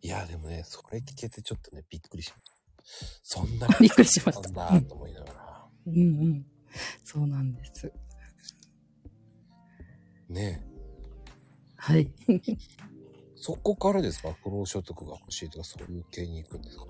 [0.03, 2.53] いや、でもね、それ聞けてちょっとね、びっくりしました。
[3.23, 5.65] そんなびっくりしましたなんだと思いながら。
[5.87, 6.45] うんうん。
[7.05, 7.91] そうなんです。
[10.29, 10.61] ね
[11.77, 12.11] はい。
[13.35, 14.33] そこからですか？
[14.43, 16.85] 不労所得が欲しいとかそういう系に行くんですか？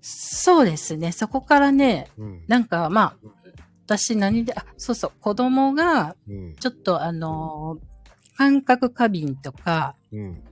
[0.00, 1.12] そうですね。
[1.12, 2.44] そこからね、うん。
[2.48, 3.28] なんかまあ、
[3.86, 6.56] 私何で、あ、そうそう、子供がうん。
[6.56, 7.92] ちょっとあのー
[8.36, 10.44] 感覚過敏とか、うん。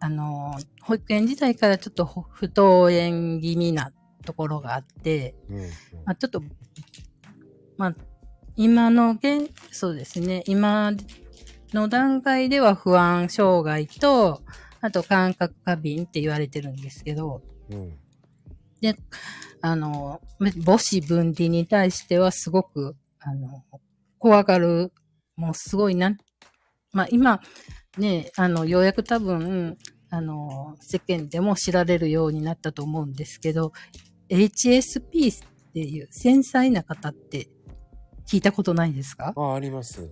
[0.00, 3.92] あのー保育園時代からちょっとほ不登園気味な
[4.24, 5.60] ところがあって、うん。
[5.60, 5.66] ま
[6.06, 6.42] あ、ちょっと、
[7.76, 7.94] まあ、
[8.56, 10.92] 今の現、そうですね、今
[11.74, 14.40] の段階では不安障害と、
[14.80, 17.98] あと感覚過敏って言われてるんですけど、うん。
[19.60, 20.22] あの、
[20.64, 23.62] 母子分離に対してはすごく、あの、
[24.18, 24.90] 怖がる、
[25.36, 26.16] もうすごいな、
[26.92, 27.42] まあ今、
[27.96, 29.78] ね、あの、ようやく多分、
[30.10, 33.72] あの、世間でも知られるようになったと思うんですけど、
[34.28, 37.48] HSP っていう繊細な方って
[38.26, 40.10] 聞いたことないですか、あ、あります。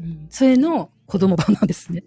[0.00, 2.04] うん、それの子供版なんですね。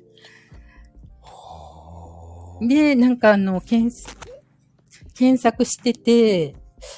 [1.22, 2.66] はあ。
[2.66, 4.44] で、なんかあの、検索、
[5.14, 6.56] 検索してて、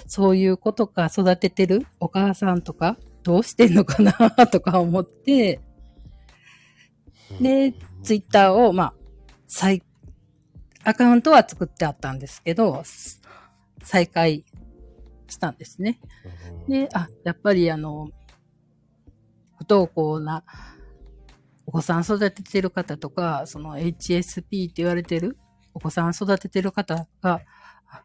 [0.07, 4.13] そういう子とか育ててるお母さんとか、どうしてんのかな
[4.47, 5.59] とか思って、
[7.41, 8.93] で、ツイッターを、まあ、
[9.47, 9.83] 再、
[10.83, 12.83] アカウントは作ってあったんですけど、
[13.83, 14.45] 再開
[15.27, 15.99] したんですね。
[16.67, 18.09] うんで、あ、やっぱりあの、
[19.57, 20.43] 不登校な
[21.65, 25.37] お子さん育ててる方とか、その HSP って言われてる
[25.73, 27.41] お子さん育ててる方が
[27.89, 28.03] あ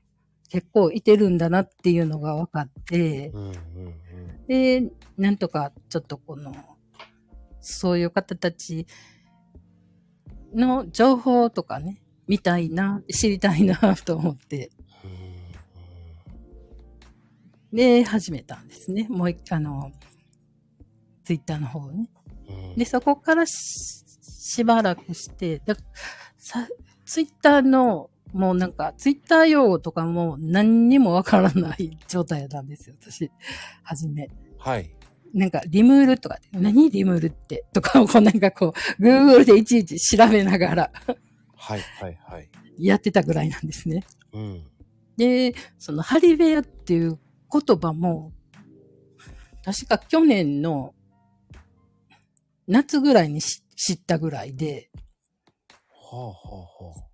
[0.48, 3.54] 結構いてるんだなっていうのが分かって、うんうん
[4.46, 6.52] で、なんとかちょっとこの、
[7.60, 8.86] そういう方たち
[10.54, 14.70] の情報とかね、見たいな、知りたいな と思って、
[17.72, 19.06] で、始めたんですね。
[19.08, 19.92] もう一回、あの、
[21.24, 22.08] ツイッターの方ね。
[22.76, 24.04] で、そこからし
[24.50, 25.76] しばらくして、だ
[26.36, 26.66] さ
[27.04, 33.30] ツイッターの、もうなんか、ツイッター用語とかも何にもわからない状態なんですよ、私。
[33.82, 34.28] はじめ。
[34.58, 34.90] はい。
[35.32, 40.92] なんか、リムールとかって、何リムールってとかをこうなんかこう、Google でいちいち調べながら
[41.60, 42.48] はいはいはい。
[42.78, 44.04] やってたぐらいなんですね。
[44.32, 44.64] うん。
[45.16, 47.18] で、そのハリベアっていう
[47.52, 48.32] 言葉も、
[49.62, 50.94] 確か去年の
[52.66, 54.90] 夏ぐらいにし知ったぐらいで、
[55.88, 57.10] はあはあは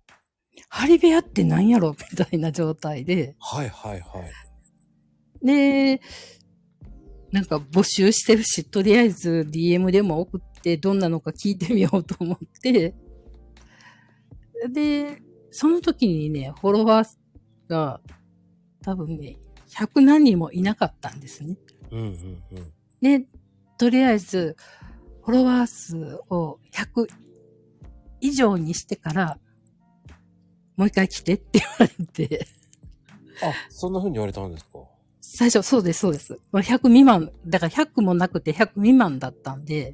[0.69, 3.57] ハリベアって何やろみたいな状態で、あ。
[3.57, 4.25] はいはいは
[5.43, 5.45] い。
[5.45, 6.01] で、
[7.31, 12.93] なんか募集してるし、とりあえず DM でも送ってどんなのか聞いてみようと思って、
[14.69, 17.07] で、その時にね、フォロワー
[17.67, 18.01] が
[18.81, 19.37] 多分ね、
[19.69, 21.57] 100何人もいなかったんですね。
[21.91, 22.73] うんうんうん。
[23.01, 23.25] で、
[23.77, 24.55] とりあえず、
[25.23, 27.07] フォロワー数を100
[28.21, 29.39] 以上にしてから、
[30.77, 32.47] もう一回来てって言われて、
[33.43, 34.79] あ、そんな風に言われたんですか？
[35.29, 36.39] 最初、そうです、そうです。
[36.51, 39.93] まあ100未満、だから100もなくて100未満だったんで、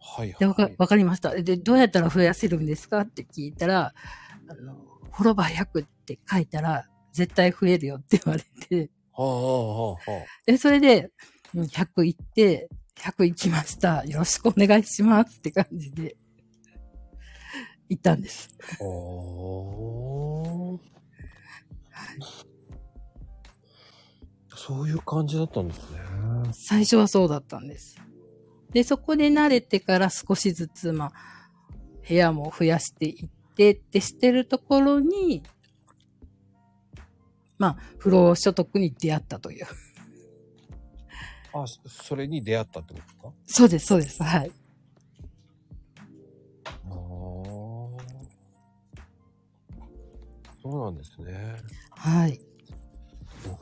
[0.00, 0.74] はいで、わかはい。
[0.78, 1.34] わかりました。
[1.34, 3.92] で、どうやったら増やせるんですかって聞いたら、
[4.48, 4.74] あの、
[5.12, 9.98] フォロワー100って書いたら、絶対増えるよって言われて、はあはあは
[10.46, 11.10] で、それで、
[11.54, 14.04] うん100行って、100行きました。
[14.06, 16.16] よろしくお願いしますって感じで、
[17.90, 18.48] 行ったんです。
[18.80, 18.84] あ。
[18.84, 22.47] おー
[24.68, 25.98] そういう感じだったんですね。
[26.52, 27.96] 最初はそうだったんです。
[28.70, 31.12] で、そこで慣れてから少しずつ、まあ、
[32.06, 35.42] 部屋も増やしていってってしてるところに、
[37.56, 39.66] まあ、不労所得に出会ったという。
[41.54, 43.34] あ、それに出会ったってことか？
[43.46, 44.22] そうです、そうです。
[44.22, 44.50] はい。
[46.66, 46.92] ああ。
[50.62, 51.56] そうなんですね。
[51.92, 52.38] はい。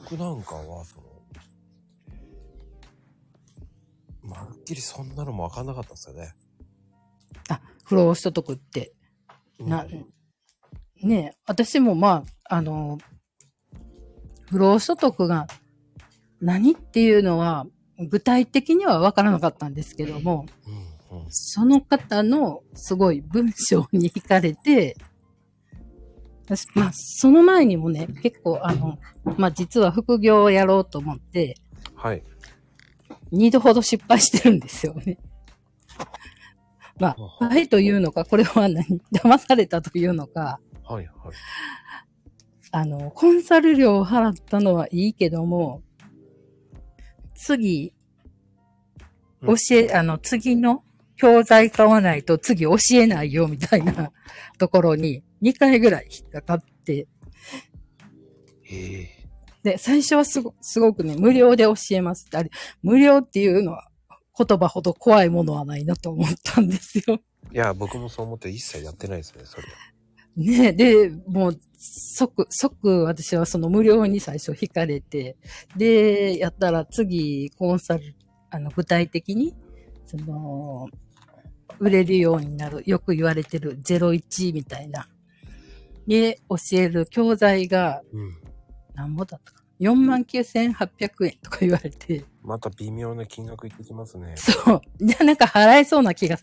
[0.08, 1.02] 僕なんかは、その、
[4.22, 6.32] まるっきりそんなのもわかんなかったですよね。
[7.48, 8.92] あ、不労所得って。
[9.58, 10.06] なうん
[11.02, 12.98] ねえ、私もまあ、あの、
[14.48, 15.46] 不労所得が
[16.40, 17.66] 何っていうのは、
[17.98, 20.86] 具体的には分からなかったんですけども、うんうん
[21.28, 25.15] その方のすごい文章に惹かれて、私
[26.74, 28.98] まあ、その前にもね、結構あの、
[29.36, 31.56] まあ実は副業をやろうと思って、
[31.94, 32.22] はい。
[33.32, 35.18] 二度ほど失敗してるんですよね。
[36.98, 38.84] まあ、はいというのか、これは何？
[39.12, 41.14] 騙されたというのか、はいはい。
[42.70, 45.82] あの、コンサル料を払ったのはいいけども、
[47.34, 47.92] 次、
[49.42, 50.82] うん教え、あの、次の
[51.16, 54.12] 教材買わないと次教えないよみたいな
[54.58, 57.06] ところに2回ぐらい引っかかって。
[59.62, 62.36] で、最初はすごすごくね、無料で教えますって。
[62.36, 62.50] あれ、
[62.82, 63.88] 無料っていうのは
[64.38, 67.18] 言葉ほど怖いものはないなと思ったんですよ。
[67.52, 69.64] いや、僕もそう思って一切やってないですね、それ。
[70.36, 75.36] ねで、もう、即、即私はその無料に最初惹かれて、
[75.76, 78.14] で、やったら次、コンサル、
[78.50, 79.54] あの、具体的に、
[80.04, 80.88] その、
[81.78, 85.08] 売れるようになる、よく言われてる01みたいな。
[86.06, 88.36] で、教える教材が、うん。
[88.94, 94.34] 何ぼだったかな ?49,800 円とか言われて、また微妙な金額いってきますね。
[94.36, 94.80] そう。
[94.98, 96.38] じゃあなんか払えそうな気が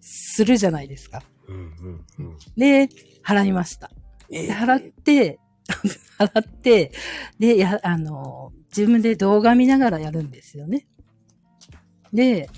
[0.00, 1.22] するじゃないですか。
[1.48, 2.38] うんうんうん。
[2.56, 2.88] で、
[3.24, 3.90] 払いました。
[4.30, 5.40] えで払って、
[6.18, 6.92] 払って、
[7.38, 10.86] で、や、あの、自分で動画見ながらやるんですよね。
[12.12, 12.48] で、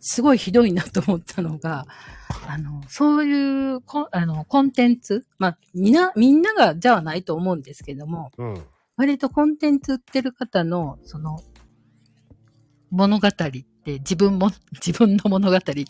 [0.00, 1.86] すごいひどいなと思ったのが、
[2.48, 8.62] あの、そういうコン、あの、コンテンツ、まあ、みんな、みんながじゃあないと思うんですけども、うん。
[8.96, 11.38] 割とコンテンツ売ってる方の、その、
[12.90, 14.50] 物語って、自分も、
[14.84, 15.84] 自分の物語って、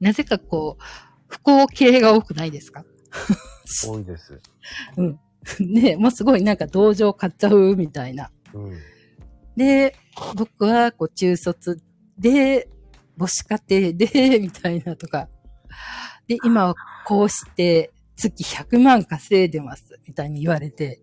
[0.00, 0.82] なぜかこう、
[1.28, 2.84] 不幸系が多くないですか？
[3.86, 4.40] 多いです。
[4.96, 5.18] うん。
[5.60, 8.30] ねもうすごいなんか同情買っちゃうみたいな。
[8.54, 8.78] うん。
[9.56, 9.94] で、
[10.36, 11.80] 僕はこう中卒
[12.18, 12.68] で、
[13.18, 15.28] 母子家庭で、 みたいなとか。
[16.26, 16.74] で、今は
[17.06, 21.00] こうして月100万稼いでます、みたいに言われて、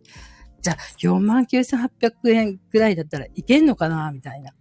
[0.62, 4.54] じゃあ49,800円くらいだったらいけんのかな、みたいな。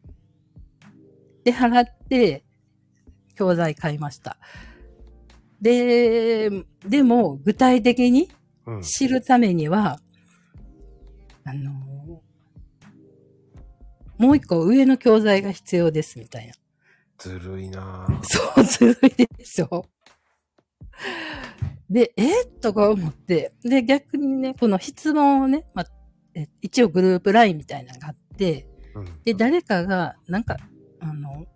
[1.44, 2.44] で、払って、
[3.34, 4.38] 教材買いました。
[5.60, 6.50] で、
[6.86, 8.30] でも、具体的に
[8.66, 8.82] うん。
[8.82, 10.00] 知るためには、
[11.44, 11.84] あのー
[14.18, 16.54] もう一個上の教材が必要です、みたいな。
[17.24, 18.20] ずるいなぁ。
[18.22, 19.86] そう、ずるいでしょ。
[21.88, 22.44] で、え？
[22.60, 25.86] とか思って、で、逆にね、この質問をね、まあ、
[26.34, 29.22] え一応グループ LINE みたいなのがあって、うん。
[29.24, 30.58] で、誰かが、なんか、
[31.00, 31.46] あの、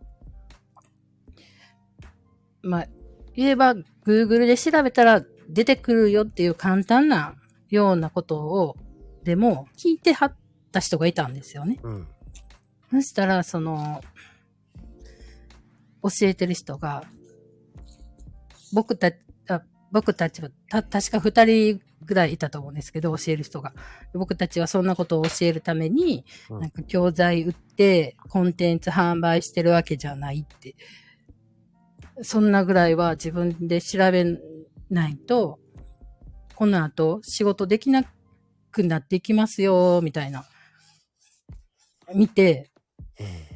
[2.62, 2.86] まあ、
[3.34, 3.74] 言えば、
[4.06, 7.34] Google で調べたら出てくるよっていう簡単な
[7.68, 8.76] ようなことを、
[9.22, 10.36] でも、聞いてはっ
[10.72, 11.78] た人がいたんですよね。
[11.82, 12.08] うん。
[12.90, 14.00] そしたら、その、
[16.02, 17.04] 教えてる人が、
[18.72, 19.16] 僕たち、
[19.48, 23.72] あ僕たちは、た、確か二人ぐらいいたと思うんですけど、教える人が。
[24.14, 30.74] 僕たちはそんなことを教えるために、うんなんか教材売って、コンテンツ販売してるわけじゃないって。
[32.22, 34.24] そんなぐらいは自分で調べ
[34.90, 35.58] ないと、
[36.54, 38.02] この後仕事できな
[38.72, 40.44] くなっていきますよ、みたいな。
[42.14, 42.70] 見て、
[43.20, 43.47] うん。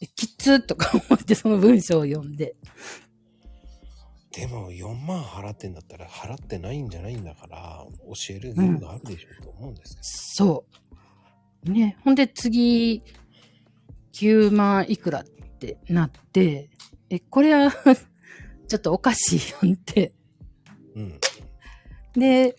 [0.00, 2.54] えきつとか思ってその文章を読んで。
[4.32, 10.64] でも4万払ってんだったら払ってないんじゃないんだから教える義務があるでしょうと思うんですけそ
[11.66, 11.70] う。
[11.70, 11.96] ね。
[12.04, 13.02] ほんで次、
[14.12, 16.70] 9万いくらってなって、
[17.10, 17.72] え、これは
[18.68, 20.12] ちょっとおかしいよって。
[20.94, 21.02] ど。
[21.02, 21.20] うん。
[22.12, 22.56] で、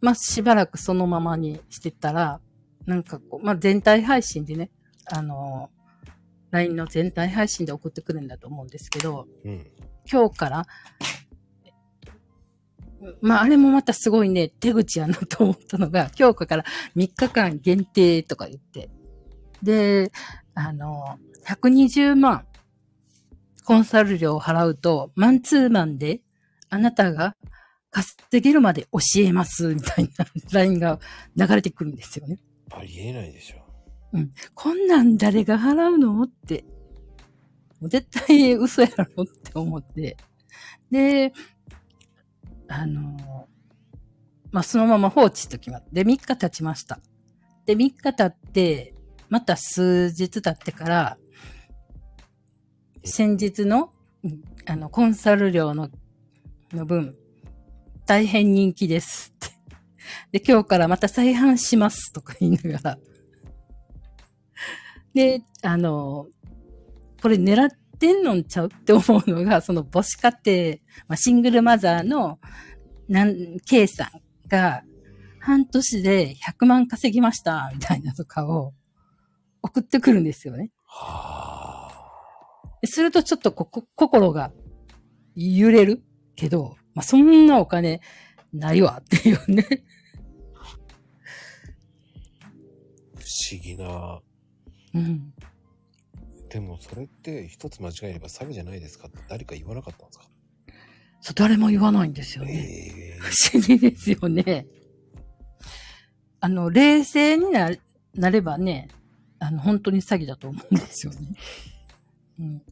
[0.00, 2.40] まあ、しばらくそのままにしてたら、
[2.86, 4.70] なんかこう、まあ、全体配信でね、
[5.06, 5.70] あの、
[6.50, 9.66] LINE の全体配信で送ってくるんだと思うんですけど、うん。
[10.10, 10.66] 今日から、
[13.20, 16.64] まあ、あれもまたすごいね、手口やなと思ったのが、今日から
[16.96, 18.90] 3日間限定とか言って。
[19.62, 20.10] で、
[20.54, 22.46] あの、120万
[23.64, 26.22] コンサル料を払うと、マンツーマンで
[26.70, 27.36] あなたが
[27.90, 30.98] 稼げるまで教えます、みたいな LINE が
[31.36, 32.38] 流れてくるんですよね。
[32.70, 33.57] ありえないでしょ。
[34.12, 36.64] うんこんなん誰が払うのって。
[37.80, 40.16] もう絶対嘘やろって思って。
[40.90, 41.32] で、
[42.66, 43.48] あの、
[44.50, 45.84] まあ、そのまま放置しときます。
[45.92, 47.00] で、3日経ちました。
[47.66, 48.94] で、3日経って、
[49.28, 51.18] また数日経ってから、
[53.04, 53.92] 先日の、
[54.66, 55.90] あの、コンサル料の、
[56.72, 57.14] の分、
[58.06, 59.48] 大変人気ですっ
[60.32, 60.40] て。
[60.40, 62.98] で、今日からまた再販しますとか言いながら、
[65.18, 66.28] で、あの、
[67.20, 68.66] これ狙ってんのんちゃう？
[68.66, 70.76] って思うのが、 その母子家庭、
[71.08, 72.38] まあ、シングルマザーの、
[73.08, 74.84] なん、K さんが、
[75.40, 78.74] 半年で100万稼ぎました、みたいなとかを
[79.60, 80.70] 送ってくるんですよね。
[80.84, 82.78] はあ。
[82.80, 84.52] でするとちょっとここ心が
[85.34, 86.04] 揺れる
[86.36, 88.00] けど、まあ、そんなお金
[88.52, 89.66] ないわっていうね。
[93.16, 94.20] 不思議な。
[94.98, 95.32] うん。
[96.48, 100.24] でもそれって一つ間違えれば詐欺じゃないですかって誰か言わなかったんですか？
[101.20, 102.52] そう、誰も言わないんですよね。
[102.52, 104.66] ええ不思議ですよね。
[106.40, 107.70] あの、冷静にな
[108.14, 108.88] なればね、
[109.40, 111.18] あの、本当に詐欺だと思うんですよね。
[112.38, 112.62] うん。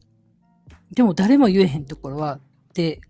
[0.93, 2.39] でも誰も言えへんところは、っ
[2.73, 3.01] て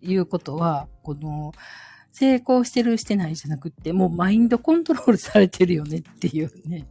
[0.00, 1.52] いうことは、この、
[2.10, 6.86] 成功してるしてないじゃなくって、もうマインドコントロールされてるよねっていうね。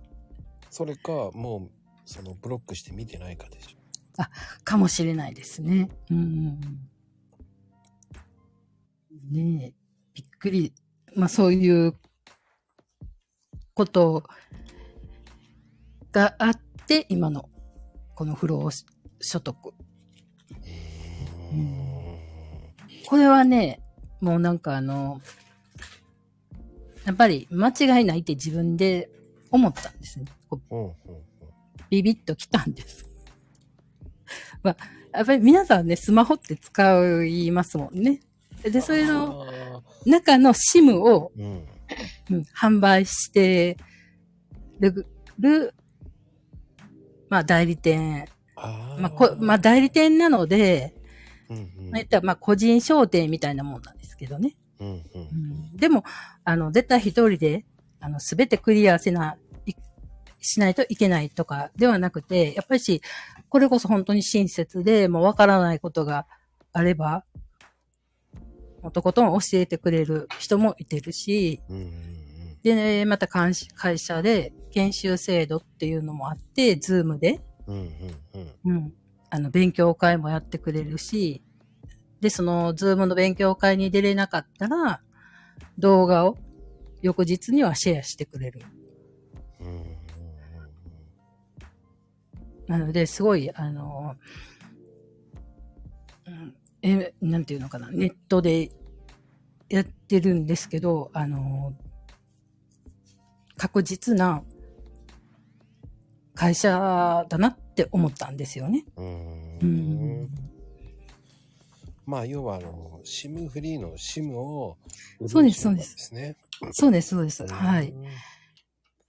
[0.72, 1.72] それか、もう、
[2.06, 4.24] そのブロックして見てないかでしょ。
[4.64, 5.90] かもしれないですね。
[6.10, 6.60] うん。
[9.30, 9.74] ねえ、
[10.14, 10.74] びっくり。
[11.14, 11.94] まあそういう
[13.74, 14.24] こと
[16.14, 17.50] があって、今の
[18.16, 18.70] この不労
[19.20, 19.68] 所得。
[19.68, 22.18] うーん。
[23.08, 23.82] これはね、
[24.22, 25.22] もうなんかあの、
[27.06, 29.10] やっぱり間違いないって自分で
[29.52, 30.28] 思ったんですね。
[31.90, 33.06] ビビッときたんです。
[34.64, 34.78] まあ、
[35.14, 38.22] やっぱり皆さんね、スマホって使いますもんね。
[38.64, 41.68] で、それのあ中の SIM を、ーうん。
[42.30, 43.76] うん販売して
[44.80, 45.06] る、
[45.38, 45.74] る
[47.30, 48.28] まあ代理店。
[48.56, 50.96] あーまあこ、まあ代理店なので、
[51.50, 54.56] うんうんまあ言ったらまあ個人商店みたいなもんなんですけどね。
[54.80, 55.20] うんうんう
[55.74, 56.04] んでも、
[56.44, 57.66] あの、絶対一人で、
[58.00, 59.51] あの、すべてクリアせな、い
[60.42, 63.02] しないといけないとかではなくて、やっぱりし、
[63.50, 66.26] これこそ本当に親切で、もうわからないことが
[66.74, 67.24] あれば、
[68.94, 72.22] とことん教えてくれる人もいてるし、うんうん
[72.64, 73.54] で、ね、また会
[73.98, 78.76] 社で研修制度っていうのもあって、ズームで、うんうんうん。
[78.76, 78.94] うん、
[79.30, 81.42] あの、勉強会もやってくれるし、
[82.20, 85.02] で、その、ズームの勉強会に出れなかったら、
[85.80, 86.38] 動画を
[87.02, 88.62] 翌日にはシェアしてくれる。
[92.72, 94.16] なので、すごい、あの、
[96.26, 98.72] うんえ、なんていうのかな、ネットで
[99.70, 101.74] やってるんですけど、あの、
[103.58, 104.42] 確実な
[106.34, 108.86] 会社だなって思ったんですよね。
[108.96, 109.10] うんう
[109.62, 110.30] うんん。
[112.06, 114.78] まあ要はあの SIM フリーの SIM を
[115.20, 116.38] 売るそうです商売ですね。
[116.72, 117.46] そうです、そうです。
[117.46, 117.94] はい。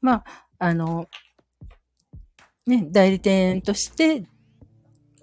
[0.03, 1.09] まあ、あの、
[2.67, 4.25] ね、代理店として、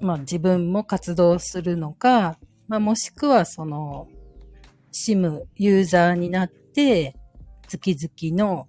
[0.02, 2.38] まあ自分も活動するのか、
[2.68, 4.08] まあもしくはその、
[4.92, 7.16] SIM ユーザーになって、
[7.68, 8.68] 月々の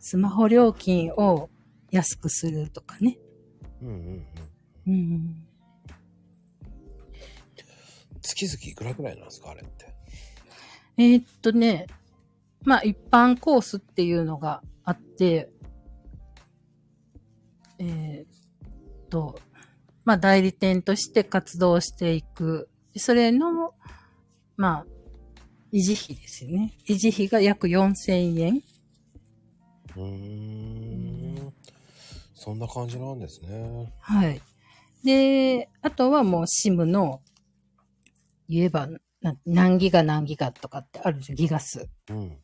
[0.00, 1.48] スマホ料金を
[1.90, 3.18] 安くするとかね。
[3.80, 3.94] うんうん
[4.86, 4.92] うん。
[4.92, 5.46] うん。
[8.20, 9.94] 月々いくらぐらいなんですかあれって？
[10.98, 11.86] えーっとね、
[12.64, 15.50] まあ一般コースっていうのがあって、
[17.84, 19.40] えーっと、
[20.04, 22.68] まあ代理店として活動していく。
[22.96, 23.74] それの、
[24.56, 24.86] まあ、
[25.72, 26.74] 維持費ですよね。
[26.86, 28.62] 維持費が約4000円。
[29.96, 30.04] うー
[31.48, 31.52] ん。
[32.34, 33.92] そんな感じなんですね。
[34.00, 34.40] はい。
[35.04, 37.20] で、あとはもう SIM の、
[38.48, 38.88] 言えば、
[39.22, 41.88] な何ギガ何ギガとかってあるじゃん、ギガ数。
[42.10, 42.36] うん。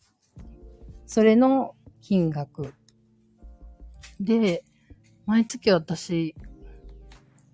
[1.06, 2.74] それの金額。
[4.20, 4.64] で、
[5.28, 6.34] 毎月私、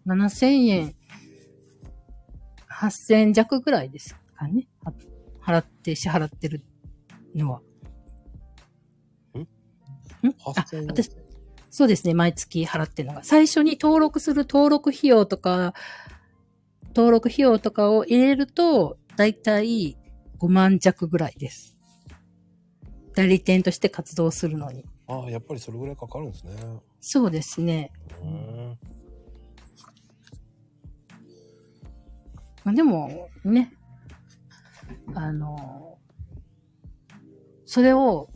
[0.06, 0.94] 7000円、
[2.70, 4.68] 8000円弱ぐらいですかね。
[4.84, 4.92] は
[5.42, 6.62] 払って、支払ってる
[7.34, 7.62] のは。
[9.36, 9.40] ん？
[9.40, 9.46] ん？
[10.46, 11.10] あ、8000円私、
[11.68, 13.24] そうですね、毎月払ってるのが。
[13.24, 15.74] 最初に登録する登録費用とか、
[16.94, 19.98] 登録費用とかを入れると、だいたい
[20.38, 21.76] 5万弱ぐらいです。
[23.16, 24.84] 代理店として活動するのに。
[25.06, 26.52] ああ、やっぱりそれぐらいかかるんですね。
[27.00, 27.92] そうですね。
[28.22, 28.78] うーん。
[32.64, 33.72] まあ、でも、ね。
[35.14, 35.98] あの、
[37.66, 38.30] それを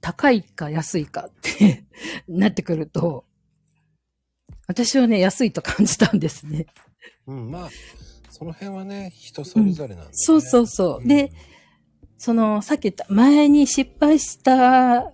[0.00, 1.84] 高いか安いかって
[2.28, 3.24] なってくると、
[4.66, 6.66] 私はね、安いと感じたんですね。
[7.26, 7.70] うん、まあ、
[8.30, 11.06] その辺はね、人それぞれなんで、ねそうそうそう。
[11.06, 11.32] で、
[12.18, 15.12] その、さっき言った、前に失敗した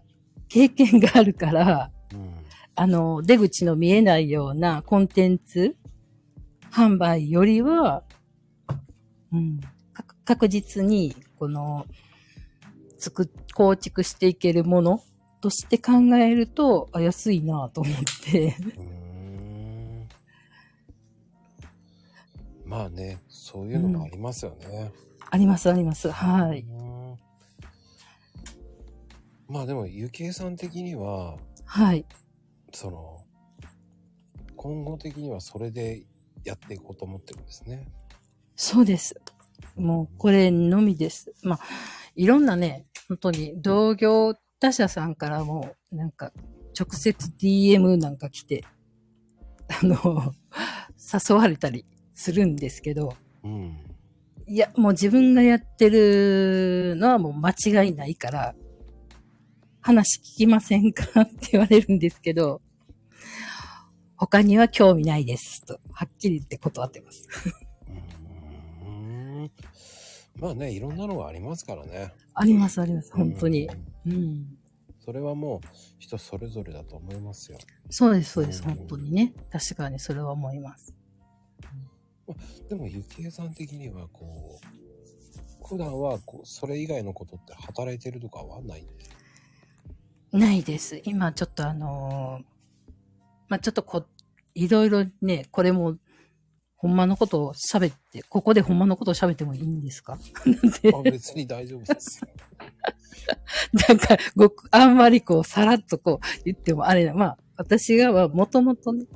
[0.51, 2.35] 経験があるから、うん。
[2.75, 5.77] あの、出口の見えないようなコンテンツ
[6.71, 8.03] 販売よりは、
[9.33, 9.61] うん、
[9.95, 11.87] 確確実に、この、
[12.99, 15.03] つく、構築していけるもの
[15.41, 17.95] として考えると、あ、安いなと思っ
[18.31, 18.57] て。
[22.65, 24.93] まあね、そういうのもありますよね。
[25.31, 26.11] あります、あります。
[26.11, 26.65] はい。
[29.51, 32.07] うんまあでも、ゆきえさん的には、はい。
[32.73, 33.19] その、
[34.55, 36.05] 今後的にはそれで
[36.45, 37.89] やっていこうと思ってるんですね。
[38.55, 39.21] そうです。
[39.77, 41.33] もう、これのみです。
[41.43, 41.61] まあ、
[42.15, 46.33] いろんなね、本当に同業他社さんからも、なんか、
[46.79, 48.65] 直接 DM なんか来て、
[49.69, 50.33] あの、
[51.29, 51.85] 誘われたり
[52.15, 53.79] するんですけど、うん。
[54.47, 58.55] いや、もう自分がやってるのはもう間違いないから、
[59.81, 61.23] 話聞きませんか？
[61.23, 62.61] って言われるんですけど、
[64.17, 67.27] 他には興味ないですと、はっきり言って断ってます。
[68.83, 68.89] うー
[69.45, 69.51] ん
[70.39, 72.13] まあね、いろんなのがありますからね。
[72.35, 73.69] あります、あります、本当に
[74.07, 74.09] う。
[74.09, 74.59] んうん。
[75.05, 75.67] それはもう
[75.99, 77.59] 人それぞれだと思いますよ。
[77.89, 79.33] そうです、そうです、うん本当にね。
[79.51, 80.95] 確かにそれは思います。
[82.69, 89.17] でも、ゆきえさん的には、こう、普段はこうそれ以外のことって働いてるとかはないんですか？
[90.33, 91.01] ないです。
[91.05, 92.45] 今ちょっとあのー
[93.49, 94.05] まあ、ちょっとこ、
[94.55, 95.97] いろいろね、これも、
[96.77, 100.19] ほんまのことを喋って、ここでほんまのことを喋ってもいいんですか？
[101.03, 102.29] 別に大丈夫ですよ。
[103.89, 107.13] なんか、ごく、あんまりこう、さらっとこう、言ってもあれだ。
[107.13, 109.07] まあ、私がは、もともとね、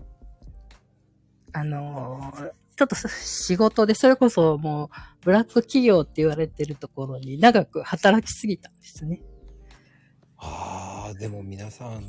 [1.52, 4.88] あのーちょっと仕事で、それこそもう、
[5.24, 9.22] ブラック企業って言われてるところに長く働きすぎたんですね。
[10.38, 12.04] ああ、でも皆さん、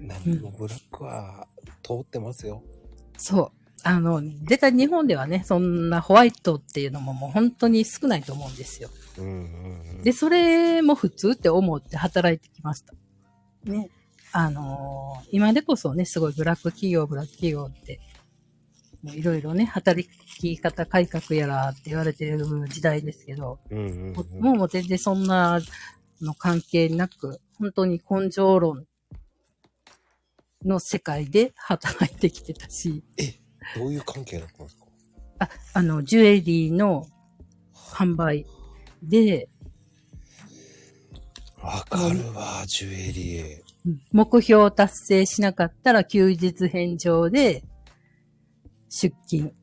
[0.00, 1.46] 何でもブラックは
[1.82, 2.62] 通ってますよ。
[3.16, 3.58] そう。
[3.84, 8.90] あの、絶対日本ではね、そんなホワイトっていうのももう本当に少ないと思うんですよ。
[9.18, 10.02] うんうんうん。
[10.02, 12.92] で、それも普通って思って働いてきました。
[13.64, 13.90] ね。
[14.32, 18.00] あのー今でこそね、すごいブラック企業、ブラック企業って、
[19.02, 20.08] もういろいろね、働
[20.38, 25.60] き方改革やらって言われてる時代ですけど、うんうんもうんもうもう全然そんな
[26.20, 28.86] の関係なく、本当に根性論
[30.64, 33.02] の世界で働いてきてたし、
[33.76, 34.84] どういう関係だったんですか？
[35.40, 37.06] あ、あの、ジュエリーの
[37.74, 38.46] 販売
[39.02, 39.48] で、
[41.60, 43.62] わかるわ、ジュエリー。
[44.12, 47.64] 目標を達成しなかったら休日返上で
[48.88, 49.54] 出勤。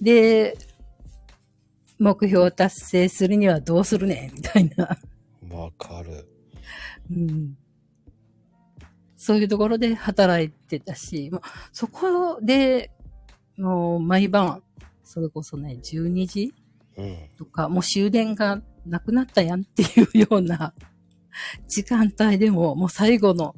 [0.00, 0.56] で、
[2.00, 4.98] 目標を達成するにはどうするねんみたいな。
[5.54, 6.26] わかる。
[7.10, 7.56] うん
[9.22, 11.42] そういうところで働いてたし、もう
[11.72, 12.90] そこで、
[13.58, 14.62] もう毎晩、
[15.04, 16.54] それこそね、12時
[16.96, 17.16] うん。
[17.36, 20.72] とか、もう終電がなくなったやんっていうような
[21.68, 23.54] 時間帯でも、もう最後の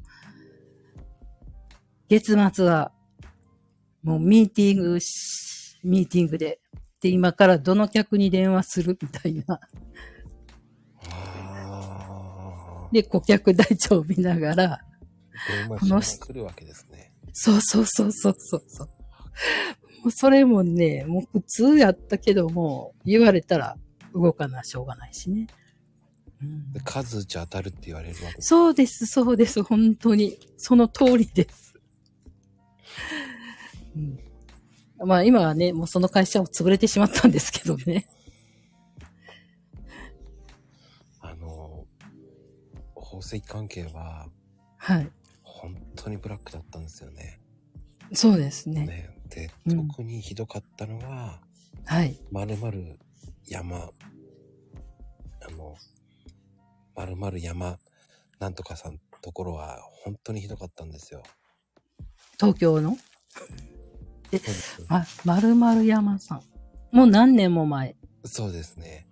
[2.09, 2.91] 月末は、
[4.03, 6.59] もうミーティングし、ミーティングで
[7.03, 9.61] で、今からどの客に電話するみたいな。
[11.11, 14.81] あで、顧客台帳を見ながら、あ。
[15.49, 17.13] 電話しまくるわけですね。
[17.33, 18.87] そうそうそうそうそうそう。
[18.87, 23.77] もうそれもね、もう普通やったけども、言われたら
[24.15, 25.47] 動かなしょうがないしね。
[26.41, 28.49] うんで数打ち当たるって言われるわけです。
[28.49, 30.39] そうです、そうです、本当に。
[30.57, 31.75] その通りです。
[33.97, 34.19] うん、
[35.05, 38.09] まあ今はね、もうその会社も潰れてしまったんですけどね。
[41.21, 41.87] あの、
[42.95, 44.29] 宝石関係は、
[44.79, 45.11] はい。
[45.43, 47.41] 本当にブラックだったんですよね。
[48.13, 48.87] そうですね。
[48.87, 49.11] ね。
[49.29, 51.41] で、うん特にひどかったのは、
[51.87, 52.21] はい。
[52.31, 52.99] まるまる
[53.47, 53.91] 山、あ
[55.51, 55.77] の、
[56.95, 57.79] まるまる山、
[58.39, 61.23] なんとかさんところは本当にひどかったんですよ。
[62.39, 62.97] 東京の？
[64.39, 66.43] ですま、まるまる山さん。
[66.91, 67.97] もう何年も前。
[68.25, 69.07] そうですね。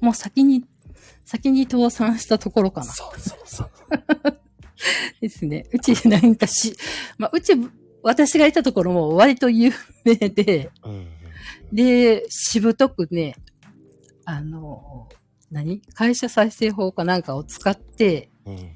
[0.00, 0.64] もう先に、
[1.24, 2.86] 先に倒産したところかな。
[2.86, 3.70] そうそうそう。
[5.20, 5.66] ですね。
[5.72, 6.76] うちなんかし、
[7.16, 7.52] まあ、うち、
[8.02, 9.72] 私がいたところも割と有
[10.04, 11.08] 名で、うんうん。
[11.72, 13.34] で、しぶとくね、
[14.24, 15.08] あの、
[15.50, 15.80] 何？
[15.94, 18.74] 会社再生法かなんかを使って、うん。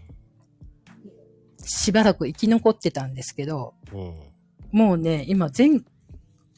[1.65, 4.32] しばらく生き残ってたんですけど、うん。
[4.73, 5.85] もうね、今全、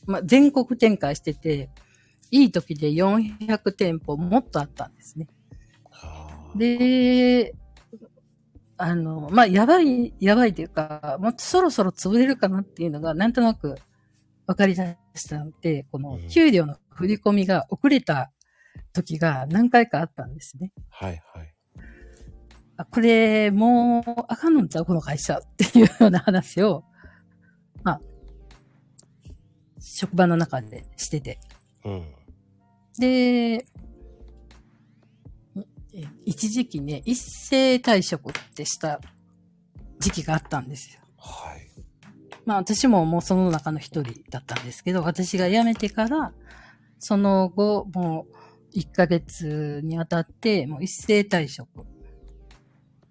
[0.07, 1.69] まあ、全国展開してて、
[2.31, 5.29] いい時で400店舗もっとあったんですね。
[5.91, 6.59] はあ。
[6.59, 7.55] で、
[8.77, 13.77] あの、まあ、やばい、やばいというか、もうそろそろ潰れるかなっていうのが、なんとなく
[14.47, 18.33] 分かり出したので、このうん給料の振り込みが遅れた
[18.93, 20.73] 時が何回かあったんですね。
[20.91, 21.55] はいはい。
[22.77, 26.85] あ、これ、もう、あかんのんちゃうこの会社っていうような話を、
[29.95, 31.39] 職場の中でしてて。
[31.85, 32.05] うん。
[32.99, 33.67] で、
[35.97, 39.01] え一時期ね、一斉退職ってした
[40.01, 41.01] 時期があったんですよ。
[41.17, 41.69] はい。
[42.45, 46.33] まあ私ももうその中の一人だったんですけど、私が辞めてから、
[46.99, 48.27] その後、も
[48.75, 51.69] う1ヶ月にあたって、もう一斉退職。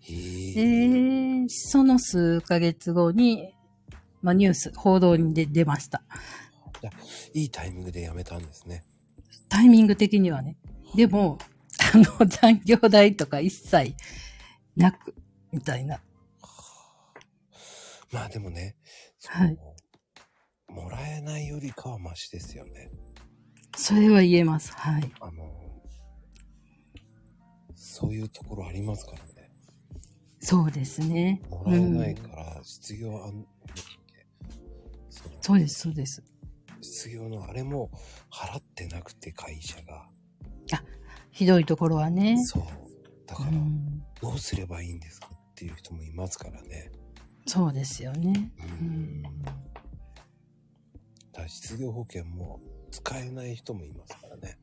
[0.06, 3.54] で、その数ヶ月後に、
[4.22, 6.04] まあニュース、報道にで出ました。
[7.34, 8.84] いいタイミングで辞めたんですね。
[9.50, 10.58] タイミング的にはね。
[10.96, 11.38] でも、
[11.94, 13.96] あの、 残業代とか一切
[14.76, 15.16] なく、
[15.52, 16.02] みたいな。
[18.12, 18.76] まあでもね、
[19.26, 19.58] はい
[20.70, 22.90] もらえないよりかはマシですよね。
[23.76, 24.72] それは言えます。
[24.74, 25.12] はい。
[25.20, 25.52] あの、
[27.76, 29.52] そういうところありますからね。
[30.40, 31.42] そうですね。
[31.50, 33.46] もらえないうんから、失業安、
[35.10, 36.24] そのそうです、そうです。
[36.84, 37.90] 失業のあれも
[38.32, 40.10] 払ってなくて会社が。
[41.32, 42.38] ひどいところはね。
[42.46, 42.64] そう。
[43.26, 46.92] だうから、ん、どうすればいいんですかっていう人もいますからね。
[47.48, 48.52] そうですよね。
[48.60, 48.70] ううん
[49.22, 49.24] ん。
[51.32, 52.60] だ失業保険も
[52.92, 54.60] 使えない人もいますからね。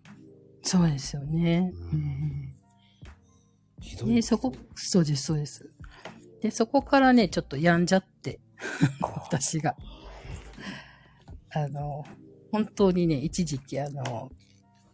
[0.62, 1.72] そうですよね。
[1.74, 2.54] ううんん
[3.80, 4.14] ひどい。
[4.14, 5.68] で、そこ、そうです、そうです。
[6.42, 8.38] で、そこからね、ちょっと病んじゃって、
[9.02, 9.76] 私が。
[11.52, 12.04] あの、
[12.52, 14.30] 本当にね、一時期あの、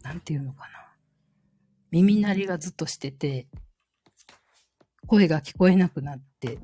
[0.02, 0.68] なんていうのかな。
[1.90, 3.46] 耳鳴りがずっとしてて、
[5.06, 6.58] 声が聞こえなくなって、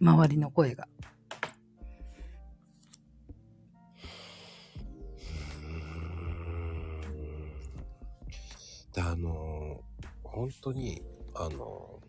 [0.00, 0.86] 周りの声が。
[5.60, 7.02] うーん
[8.92, 9.82] で、あの、
[10.22, 11.02] 本当に、
[11.34, 12.00] あの、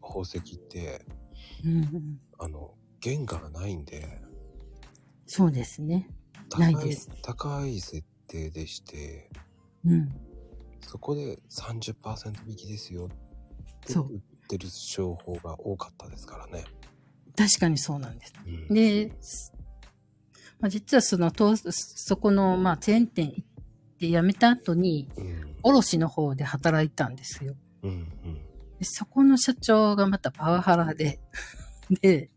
[0.00, 1.06] 宝石って、
[1.64, 4.20] うんうん、あの、原価がないんで、
[5.32, 6.08] そうですね。
[6.48, 9.30] 高ないです高い設定でして、
[9.86, 10.08] うん。
[10.80, 13.08] そこで30%引きですよっ
[13.86, 16.64] て売ってる商法が多かったですからね。
[17.36, 18.32] 確かにそうなんです。
[18.44, 19.12] うん、で、
[20.58, 23.44] まあ、実はその、とそこの、まあ、チェーン店行っ
[24.00, 27.54] て辞めた後に、うん、卸の方で働いたんですよ。
[27.84, 28.34] うん、うん。
[28.34, 28.40] で
[28.82, 31.20] そこの社長がまたパワハラで、
[32.02, 32.30] で、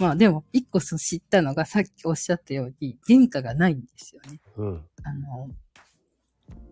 [0.00, 4.40] まあでも、一個知ったのがさっきおっしゃったように、原価がないんですよね。
[4.56, 4.84] うん。
[5.04, 5.48] あの、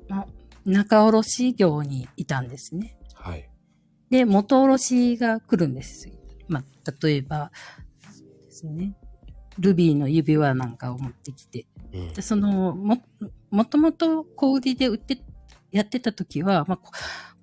[0.08, 0.26] まあ、
[0.64, 2.96] 中卸業にいたんですね。
[3.14, 3.48] はい。
[4.10, 6.14] で、元卸が来るんですよ。
[6.48, 7.52] まあ、例えば、
[8.10, 8.96] そうですね。
[9.58, 11.66] ルビーの指輪なんかを持ってきて。
[11.92, 13.02] うんで、その、も、
[13.50, 15.20] もともと小売りで売って、
[15.70, 16.90] やってた時は、まあ、こ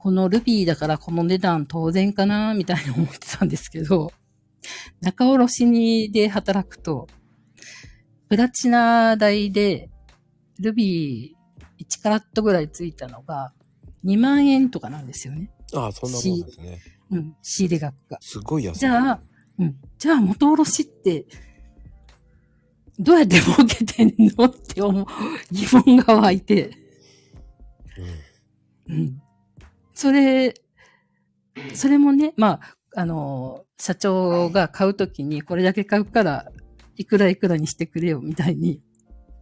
[0.05, 4.11] このルビーだからこの値段当然かな、みたいに思ってたんですけど、
[5.01, 7.07] 中卸にで働くと、
[8.29, 9.89] プラチナ代で
[10.59, 13.53] ルビー1カラットぐらいついたのが、
[14.05, 15.51] 2万円とかなんですよね。
[15.73, 16.79] ああ、そんなもんですね。
[17.11, 18.17] うん、仕入れ額が。
[18.21, 18.79] すごい安い。
[18.79, 19.21] じゃあ、
[19.59, 19.75] うん。
[19.97, 21.25] じゃあ元おろしって、
[22.97, 25.05] どうやって儲けてんのって思う、
[25.51, 26.71] 疑問が湧いて。
[28.87, 28.95] うん。
[28.95, 29.21] うん。
[29.93, 30.53] それ、
[31.73, 36.51] それもね、まあ、あの、社長が買うときに、これだけ買うから、
[36.95, 38.81] いくらいくらにしてくれよ、みたいに、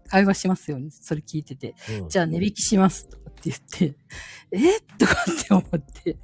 [0.07, 0.89] 会話しますよね。
[0.91, 1.75] それ聞いてて。
[2.01, 3.95] うんじゃあ値引きします、とかって言って、
[4.51, 4.79] え？
[4.97, 6.17] とかって思って。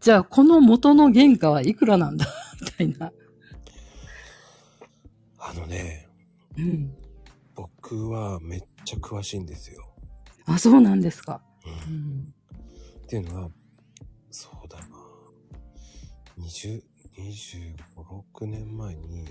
[0.00, 2.26] じゃあ、この元の原価はいくらなんだ？
[2.60, 3.12] みたいな。
[5.38, 6.08] あのね、
[6.56, 6.96] うん。
[7.54, 9.92] 僕はめっちゃ詳しいんですよ。
[10.46, 11.42] あ、そうなんですか。
[11.66, 12.34] う、うんん。
[13.04, 13.50] っていうのは、
[14.30, 14.86] そうだな。
[16.42, 16.82] 20、
[17.18, 17.76] 25、
[18.34, 19.28] 6年前に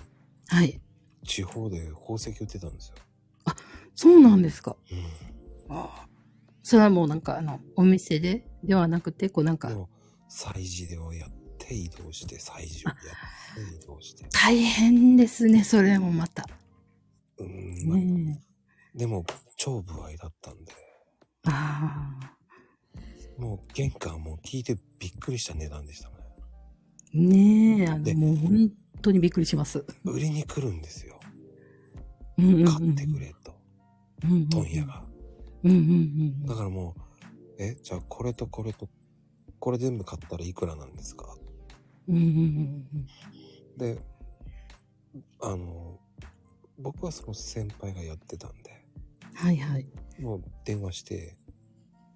[0.48, 0.80] はい。
[1.24, 2.96] 地方で宝石売ってたんですよ。
[3.94, 4.76] そうなんですか。
[5.68, 5.76] うん。
[5.76, 6.08] ああ。
[6.62, 9.88] それはもうなんか、あの、お店でではなくて、こうなんかで、も、
[10.30, 14.26] 催事をやって移動して、催事をやって移動して。
[14.32, 16.46] 大変ですね、それもまた。
[17.38, 18.40] うん、まあね
[18.94, 19.24] でも、
[19.56, 21.50] 超不合だったんで、え。
[21.50, 22.32] ああ。
[23.38, 26.10] もう原価はもう聞いてびっくりした値段でした
[27.14, 27.76] ね。
[27.76, 29.84] ねえ、あの、でもう本当にびっくりします。
[30.04, 31.20] 売りに来るんですよ。
[32.38, 33.18] うんうんうん買ってく。
[33.18, 33.54] れと、
[34.24, 34.84] うんうんうん問屋。
[34.86, 35.04] が。
[35.64, 36.94] うんうんうんだからも
[37.58, 38.88] う、え、じゃあこれとこれと、
[39.58, 41.36] これ全部買ったらいくらなんですか？
[42.08, 42.16] うん。
[42.16, 42.28] うんうん
[42.94, 43.06] うん
[43.76, 43.98] で、
[45.40, 45.98] あの、
[46.78, 48.84] 僕はその先輩がやってたんで、
[49.30, 49.36] うん。
[49.36, 49.86] はいはい。
[50.20, 51.36] もう電話して、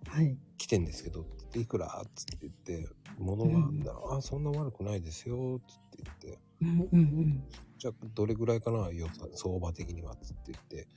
[0.08, 0.36] はい。
[0.58, 1.26] 来てんですけど、
[1.60, 2.02] いくら？
[2.04, 2.88] っつって言って、
[3.18, 3.92] 物があんだ。
[3.92, 7.44] ら、あ、そんな悪くないですよ、つって言って、うんうんうん。
[7.78, 10.88] じゃあどれぐらいかな、予算相場的には、つって言って、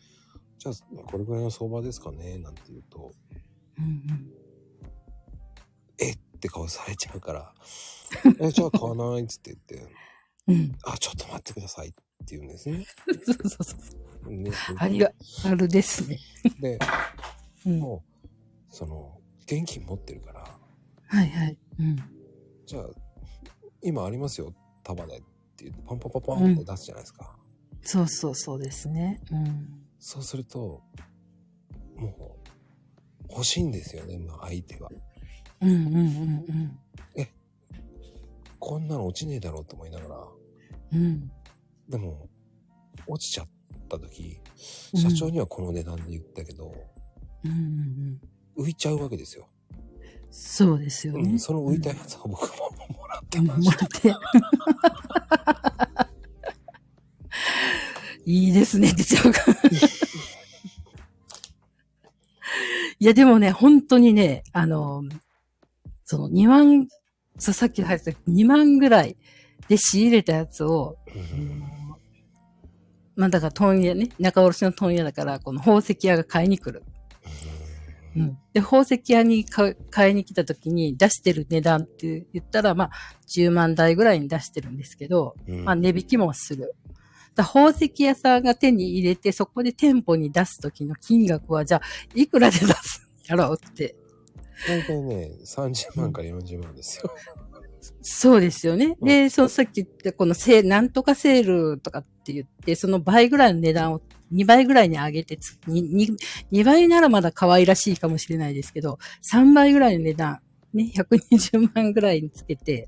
[0.58, 3.14] じゃあこれぐらいの相場ですかね、なんて言うと、
[3.78, 4.34] うんうん。
[5.98, 6.12] え？
[6.12, 7.54] って顔されちゃうから、
[8.40, 9.24] え、じゃあ買わない？
[9.24, 9.94] っつって言って、
[10.48, 10.78] うん。
[10.84, 12.86] あ、ちょっと待ってくださいって言うんですね。
[13.26, 13.76] そうそうそ
[14.26, 14.32] う。
[14.32, 14.52] ね。
[14.78, 15.12] ありが、
[15.46, 16.18] あるですね。
[16.60, 16.80] で、
[17.66, 17.80] うん。
[17.80, 18.28] もう、
[18.70, 19.19] その、
[19.50, 20.60] 現金持ってるから、
[21.08, 21.58] はいはい。
[21.80, 21.96] うん。
[22.68, 22.84] じゃあ、
[23.82, 25.22] 今ありますよ、束でっ
[25.58, 27.38] て言って、パンパンパンパンって出すじゃないですか。
[27.82, 29.22] そうそうそうですね。
[29.32, 29.84] うん。
[29.98, 30.84] そうすると、
[31.96, 32.38] も
[33.28, 34.92] う、欲しいんですよね、まあ相手は。
[35.62, 36.80] うんうんうんうん。
[38.60, 40.28] こんなの落ちねえだろうと思いながら、
[40.94, 41.32] うん。
[41.88, 42.28] でも、
[43.08, 43.48] 落ちちゃっ
[43.88, 44.40] た時、
[44.94, 46.74] うん社長にはこの値段で言ったけど、
[47.46, 48.22] うんうんうん。
[48.60, 49.48] 浮いちゃうわけですよ。
[50.32, 51.32] そうですよね。
[51.32, 53.86] うん、その浮いたやつを僕ももらってうんました。
[53.86, 54.14] もらって。
[58.26, 59.40] いいですね、ってちゃうか。
[63.00, 65.04] いや、でもね、本当にね、あの、
[66.06, 66.88] その2万、
[67.38, 69.16] そうさっき入った2万ぐらい
[69.68, 71.64] で仕入れたやつを、うん
[73.16, 76.84] まあだから問屋ね、中卸の問屋だから、この宝石屋が買いに来る。
[78.16, 78.38] うん。
[78.54, 79.76] で、宝石屋に買
[80.12, 82.92] いに来た時に出してる値段って言ったら、まあ、
[83.28, 86.76] 10万台ぐらいに出してるんですけど、うんまあ、値引きもする。
[87.36, 91.82] だ宝石屋さんが手に入れて、そこで店舗に出す時の金額は、じゃあ、
[92.16, 93.96] いくらで出すんやろうって。
[94.68, 97.12] 大体ね、30万から40万ですよ。
[98.02, 98.98] そうですよね。
[99.02, 104.02] で、そのさっき言ったこのセール、なんとかセールとかって言って、その倍ぐらいの値段を
[104.34, 106.16] 2倍ぐらいに上げてつ、2,
[106.52, 109.00] 2倍ならまだ可愛らしいかもしれないですけど、
[109.32, 110.40] 3倍ぐらいの値段、
[110.74, 112.88] ね、120万ぐらいにつけて、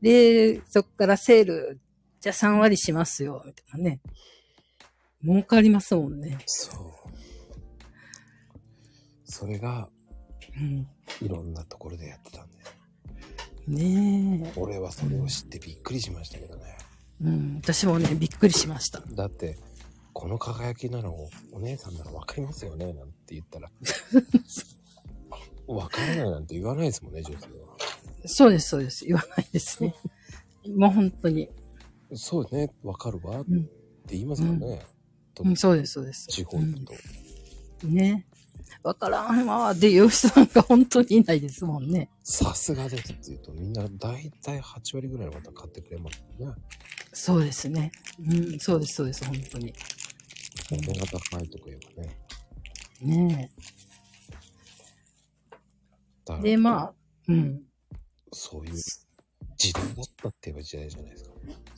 [0.00, 1.80] で、そこからセール、
[2.20, 4.00] じゃあ3割しますよ、みたいなね。
[5.24, 6.38] 儲かりますもんね。
[6.46, 6.92] そう。
[9.24, 9.88] それが、
[10.56, 10.86] うん。
[11.20, 12.76] いろんなところでやってたんです。
[13.68, 14.52] ねえ。
[14.56, 16.76] 俺はそれを知ってびっくりしましたけどね。
[17.22, 17.60] うん。
[17.62, 19.00] 私もね、びっくりしました。
[19.00, 19.56] だって、
[20.12, 21.14] この輝きなの
[21.52, 23.70] お姉さんならわかりますよね なんて言ったら、
[25.66, 27.76] わからないなんて言わないですもんね、女性は。
[28.26, 29.04] そうです、そうです。
[29.04, 29.94] 言わないですね。
[30.76, 31.48] もう本当に。
[32.14, 33.70] そうね、わかるわってうん。
[34.08, 34.86] 言いますからね。
[35.34, 36.26] とうん、そうです、そうです。
[36.28, 36.92] 地方行くと。
[37.84, 38.26] うんね。
[38.82, 42.10] わからんわーっていう人なんか本当にいないですもんね。
[42.24, 46.54] さすがですって言うと、みんな大体8割ぐらいの方買ってくれますよね。
[47.12, 47.92] そうですね。
[48.18, 49.72] うん、そうです、そうです、本当に。
[50.76, 53.26] が高いとか言えばね。
[53.26, 53.50] ね
[56.38, 56.42] え。
[56.42, 56.92] で、まあ、
[57.28, 57.62] うん。
[58.32, 58.74] そういう
[59.56, 61.30] 時代だったって言えば時代じゃないですか。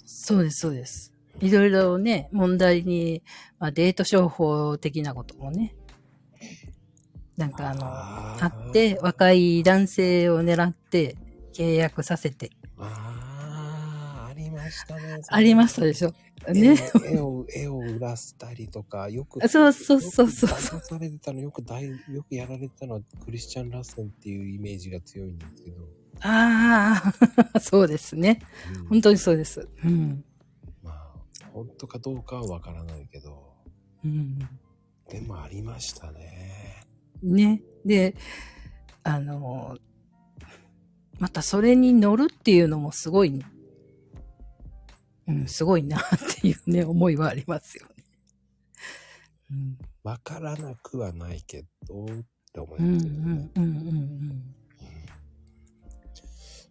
[0.04, 1.12] そうです、そうです。
[1.40, 3.22] いろいろね、問題に、
[3.58, 5.74] まあ、デート商法的なこともね、
[7.36, 11.16] なんかあの、ああって、若い男性を狙って
[11.52, 13.13] 契約させて、あ
[14.64, 15.20] ましたね。
[15.28, 16.12] ありましたでしょ？
[16.52, 16.76] ね。
[17.10, 25.76] 絵を、絵を売らせたりとか、よく、そうそうそうそうされてたの、よく大、よくやられてたのはクリスチャン・ラッセンっていうイメージが強いんですけど。
[26.20, 27.12] あ
[27.54, 28.40] あ、 そうですね。
[28.78, 29.68] うん本当にそうです。
[29.84, 30.24] うん。
[30.82, 31.12] まあ、
[31.52, 33.52] 本当かどうかはわからないけど、
[34.04, 34.38] うん、
[35.08, 36.82] でもありましたね。
[37.22, 37.62] ね。
[37.84, 38.14] で、
[39.02, 39.78] あの、
[41.18, 43.42] またそれに乗るっていうのもすごい、
[45.26, 46.02] うん、すごいなっ
[46.40, 48.04] ていうね、 思いはありますよね。
[49.50, 52.08] うん、わからなくはないけど、っ
[52.52, 53.50] て思いうん、うん、ますよね。
[53.56, 54.54] うん、うん、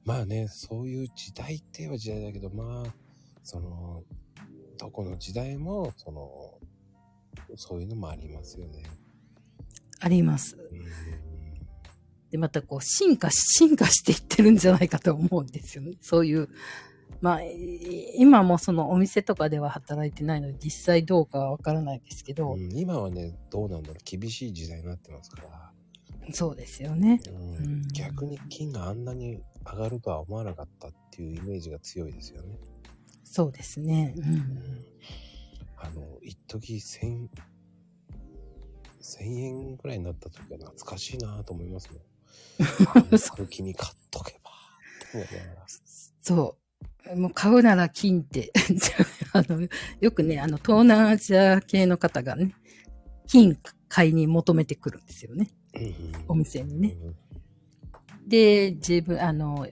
[0.06, 2.93] まあね、そういう時代って言えば時代だけど、まあ、
[3.43, 4.04] その、
[4.78, 6.60] どこの時代も、その、
[7.56, 8.84] そういうのもありますよね。
[9.99, 10.56] あります。
[10.56, 11.24] うん
[12.34, 15.91] で、またこう、進化し、進化していってるんじゃないかと思うんですよね。
[16.01, 16.49] そういう、
[17.24, 25.71] まあ、い今もそのお店とかでは働いてないので、実際どうかはわからないですけど、うん今はね、どうなんだろう、厳しい時代になってますから、
[26.34, 27.21] そうですよね。
[27.30, 32.59] うんうん逆に金があんなに上がるとは思わなかったっていうイメージが強いですよね。
[33.24, 34.13] そうですね。
[34.17, 34.86] うん。
[35.78, 37.30] あの、一時千、
[38.99, 42.01] 千円ぐらいになった時は懐かしいなと思いますもん。
[43.17, 44.51] 歩きに買っとけば。
[45.07, 45.65] って思いながら
[46.21, 46.62] そう。
[47.16, 48.51] もう買うなら金って。
[49.34, 49.68] あの、
[49.99, 52.56] よくね、あの、東南アジア系の方がね、
[53.28, 55.49] 金買いに求めてくるんですよね。
[56.28, 56.95] お店にね。
[57.01, 57.16] うん
[58.28, 59.68] で、自分、あの、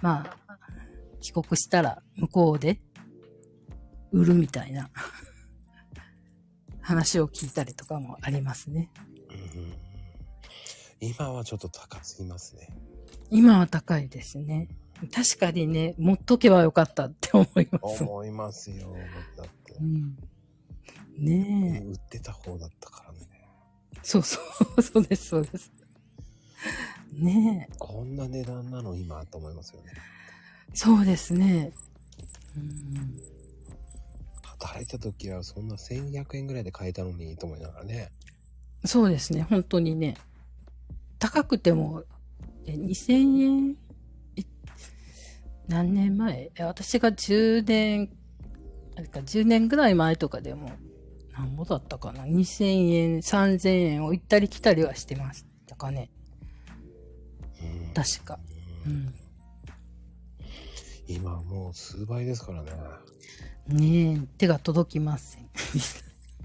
[0.00, 0.58] まあ、
[1.20, 2.80] 帰国したら向こうで
[4.12, 4.90] 売るみたいな
[6.80, 8.90] 話を聞いたりとかもありますね。
[9.54, 9.74] うん
[11.02, 12.68] 今はちょっと高すぎますね。
[13.30, 14.68] 今は高いですね。
[15.12, 18.02] 確かにね、持っとけばよかったって思います。
[18.02, 18.94] 思いますよ。
[19.36, 19.82] だってう。
[19.82, 20.16] ん、
[21.18, 21.86] ねえ。
[21.86, 23.18] 売ってた方だったからね。
[24.02, 24.38] そうそ
[24.76, 25.72] う、そうです、そうです。
[27.14, 27.76] ねえ。
[27.78, 29.92] こんな値段なの今と思いますよね。
[30.74, 31.72] そうですね。
[32.56, 33.20] うん、
[34.42, 38.10] 働いた時はそんな1200円ぐらいで買えたのにと思いながらね。
[38.84, 40.16] そうですね、本当にね。
[41.18, 42.04] 高くても、
[42.66, 43.76] え2000円、い
[45.70, 46.50] 何年前？
[46.56, 48.10] え私が10年、
[48.96, 50.72] あれか、10年ぐらい前とかでも、
[51.32, 56.10] なんぼだったかな ?2000 円、3000円を行ったり来たりはしてましたかね。
[57.62, 58.40] うん確か。
[58.84, 59.14] うん。
[61.06, 62.72] 今はもう数倍ですからね。
[63.68, 65.48] ねえ、手が届きません。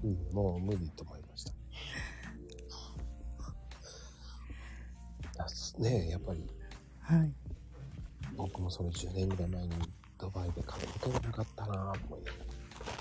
[0.04, 1.52] うん、もう無理と思いました。
[5.80, 6.46] ねえ、やっぱり
[7.00, 7.32] はい。
[8.36, 9.70] 僕もその10年ぐらい前に
[10.18, 12.38] ドバイで買うことがなかったなぁと思いなが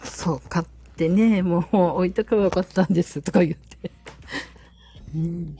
[0.01, 0.07] ら。
[0.07, 0.65] そう、買っ
[0.95, 3.91] てね、もう置いとけばよかったんですとか言って。
[5.13, 5.57] うん。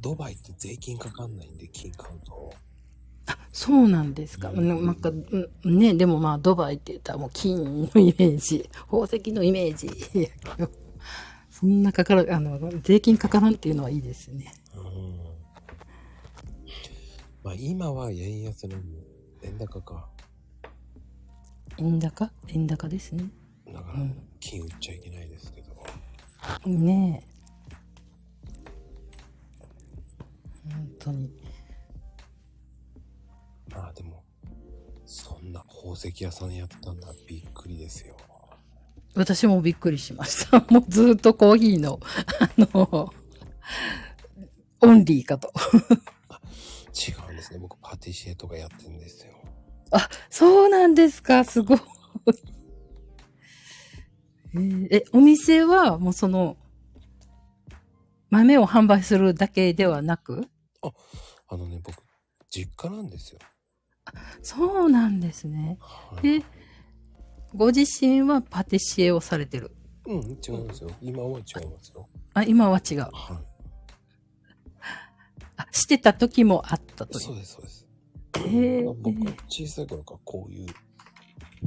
[0.00, 2.54] ドバイって税金かかんないんで、金買うと。
[3.52, 4.50] そうなんですか。
[4.50, 9.90] うんなんか、うんね、でもまあ、ドバイって言ったらもう金のイメージ、宝石のイメージ。
[11.50, 14.52] そんなかから、あの、税金かからんっていうのはいいですね。
[14.74, 15.16] うん。
[17.42, 18.76] まあ今は円安の
[19.46, 20.08] 円高か。
[21.78, 22.30] 円高？
[22.48, 23.24] 円高ですね。
[23.66, 25.74] だからうん金売っちゃいけないですけど。
[26.66, 27.36] ねえ。
[30.68, 31.30] 本当に。
[33.70, 34.24] まあでも、
[35.04, 37.08] そんな宝石屋さんやってたんだ。
[37.26, 38.16] びっくりですよ。
[39.14, 40.60] 私もびっくりしました。
[40.72, 42.00] もうずっとコーヒーの、
[42.40, 43.12] あの、
[44.80, 45.52] オンリーかと。
[46.96, 47.58] 違うんですね。
[47.58, 49.35] 僕パティシエとかやってるんですよ。
[49.90, 51.78] あ、そうなんですか、すごい。
[54.54, 56.56] えーえ、お店はもうその、
[58.30, 60.48] 豆を販売するだけではなく？
[60.82, 62.02] あのね、僕、
[62.50, 63.38] 実家なんですよ。
[64.42, 65.78] そうなんですね。
[65.80, 66.44] はいで、
[67.54, 69.74] ご自身はパティシエをされてる？
[70.06, 70.90] うん、違いますよ。
[71.00, 72.06] 今は違いますよ。
[72.34, 73.00] あ、今は違う。
[73.00, 73.40] は
[75.56, 77.08] あ、してた時もあったい。
[77.08, 77.24] という。
[77.24, 77.85] そうです、そうです。
[78.38, 79.10] へー僕、
[79.48, 80.66] 小さい頃からこういう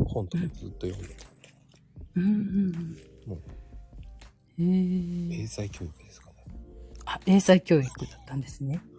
[0.05, 1.27] 本とかずっと読んでた。
[2.15, 2.97] うんうんうん
[3.27, 3.41] もう
[4.61, 6.33] へー英才教育ですかね。
[7.05, 8.81] あ、英才教育だったんですね。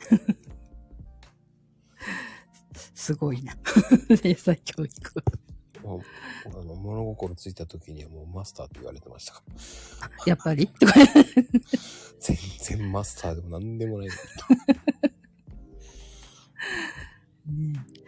[2.95, 3.57] すごいな。
[4.23, 5.25] 英才教育。
[5.83, 6.01] もう
[6.47, 9.43] あの物心ついた時にはもうマスターって言われてましたか
[10.19, 10.25] ら。
[10.27, 10.71] やっぱり？
[12.21, 12.37] 全
[12.79, 14.09] 然マスターでも何でもない。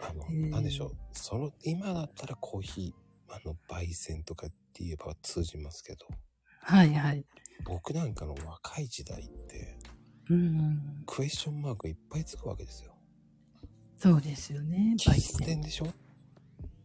[0.01, 0.97] あの、へえなんでしょう。
[1.13, 6.05] その、今だったらコーヒー、あの、焙煎とかって言えば通じますけど、
[6.61, 7.25] はいはい。
[7.65, 9.77] 僕なんかの若い時代って、
[10.29, 11.03] うん。
[11.05, 12.95] クエスチョンマークいっぱいつくわけですよ。
[13.97, 14.95] そうですよね。
[14.97, 15.59] 焙実煎。
[15.59, 15.87] 践でしょ？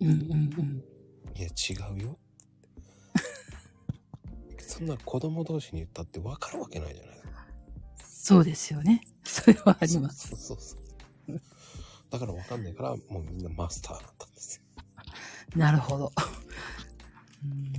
[0.00, 0.84] うんうんうん。
[1.36, 2.18] いや、違うよ。
[4.60, 7.46] そんな子供同士に言ったって分かるわけないじゃないですか。
[8.04, 9.00] そうですよね。
[9.24, 10.28] それはあります。
[10.28, 10.76] そうそうそ
[11.32, 11.40] う。
[12.10, 14.62] だから分かんないから、もうみんなマスターだったんですよ。
[15.56, 16.12] なるほど。
[17.44, 17.72] うん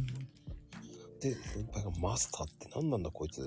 [1.19, 3.45] で、先輩がマスターって何なんだこいつっ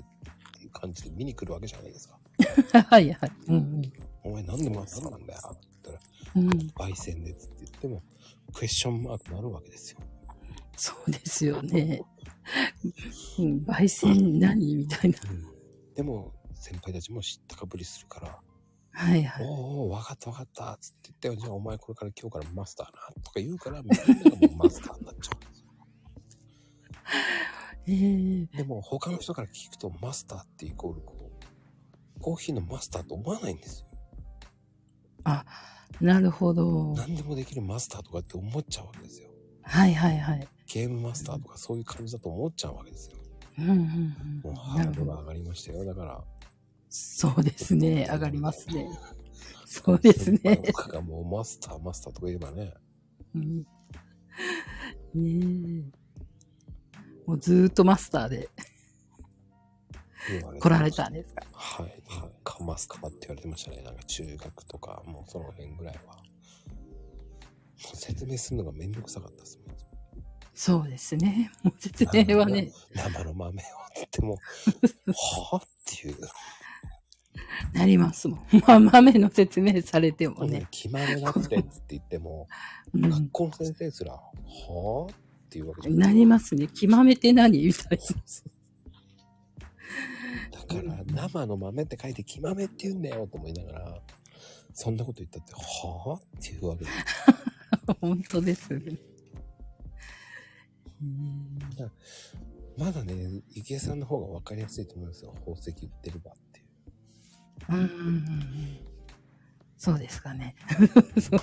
[0.59, 2.19] ていう感じで見に来るわけじゃないですか。
[2.89, 3.33] はいはい。
[3.49, 3.83] うん
[4.25, 6.47] お前なんでマスターなんだよって言ったうん。
[6.47, 6.59] うん。
[6.59, 8.03] ら、焙煎でって言っても、
[8.53, 10.01] クエスチョンマークになるわけですよ。
[10.77, 12.03] そうですよね。
[13.39, 14.77] うん、焙煎何？
[14.77, 15.19] みたいな。
[15.95, 18.39] でも、先輩たちも知ったかぶりするから、
[18.93, 19.47] はいはい。
[19.47, 25.67] おーおー、わかったわかったっつって言って、じゃあお前これから今日からマスターなとか言うから、みんながもうマスターになっちゃうんですよ。
[27.87, 31.31] えー、でも他の人から聞くとマスターってイコールこ
[32.17, 33.87] う、コーヒーのマスターと思わないんですよ。
[35.25, 35.45] あ、
[36.01, 36.95] なるほど。
[36.95, 39.29] 何でもできるマスターとかって思っちゃうわけですよ。
[39.63, 40.49] はいはいはい。
[40.67, 43.17] ゲームマスターとかそういう感じだと思っちゃうわけですよ。
[43.59, 44.55] うんうんもううん。
[44.55, 45.85] ハードル上がりましたよ。
[45.85, 46.25] だから。
[46.95, 48.07] そうですね。
[48.13, 48.87] 上がりますね。
[49.65, 50.59] そうですね。
[50.59, 52.75] とかがもうマスター、マスターとか言えばね。
[53.35, 53.65] うん、ね
[55.15, 55.99] え。
[57.27, 58.51] もうずーっとマスターで
[60.61, 61.47] 来られたんですか？
[61.55, 61.87] はい。
[62.07, 62.31] はい。
[62.45, 63.81] かますかって言われてましたね。
[63.81, 66.23] なんか中学とか、もうその辺ぐらいは。
[67.79, 69.77] 説明するのがめんどくさかったですもん。
[70.53, 71.51] そうですね。
[71.63, 73.63] もう説明はね、生の豆をって
[73.95, 74.37] 言っても、
[75.09, 76.19] はぁっていう。
[77.73, 78.41] なりますもん。
[78.67, 80.67] まあ、豆の説明されてもね。
[80.73, 82.49] 決まれなくてって言っても、
[82.95, 85.15] うん学校の先生すら、はぁっ
[85.49, 86.69] ていうわけじゃなりますね。
[86.69, 87.99] 極めて何みたい
[90.51, 94.03] だから、生の豆って書いて、きまめって言うんだよと思いながら、
[94.75, 96.97] そんなこと言ったって、はぁっていうわけです。
[97.87, 97.95] な。
[98.01, 98.99] 本当ですね。
[101.03, 101.59] うん
[102.79, 105.33] まだね、池江さんの方が分かりやすいと思いますよ。
[105.41, 106.33] 宝石売ってれば
[107.69, 107.75] う。
[107.75, 108.79] うんうんうんうん
[109.77, 110.55] そうですかね。
[111.21, 111.41] そ う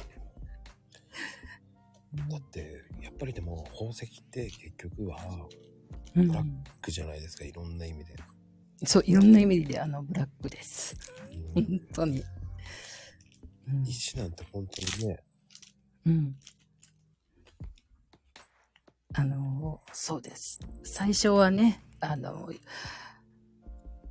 [2.29, 5.49] だって、やっぱりでも宝石って結局は、
[6.15, 6.45] うんブラッ
[6.81, 8.15] クじゃないですか、いろんな意味で。
[8.85, 10.95] そう、いろんな意味であの、ブラックです。
[11.55, 12.23] うん本当に。
[13.67, 15.23] うん石なんて本当にね、
[16.05, 16.35] うん。
[19.13, 20.59] あの、そうです。
[20.83, 22.49] 最初はね、あの、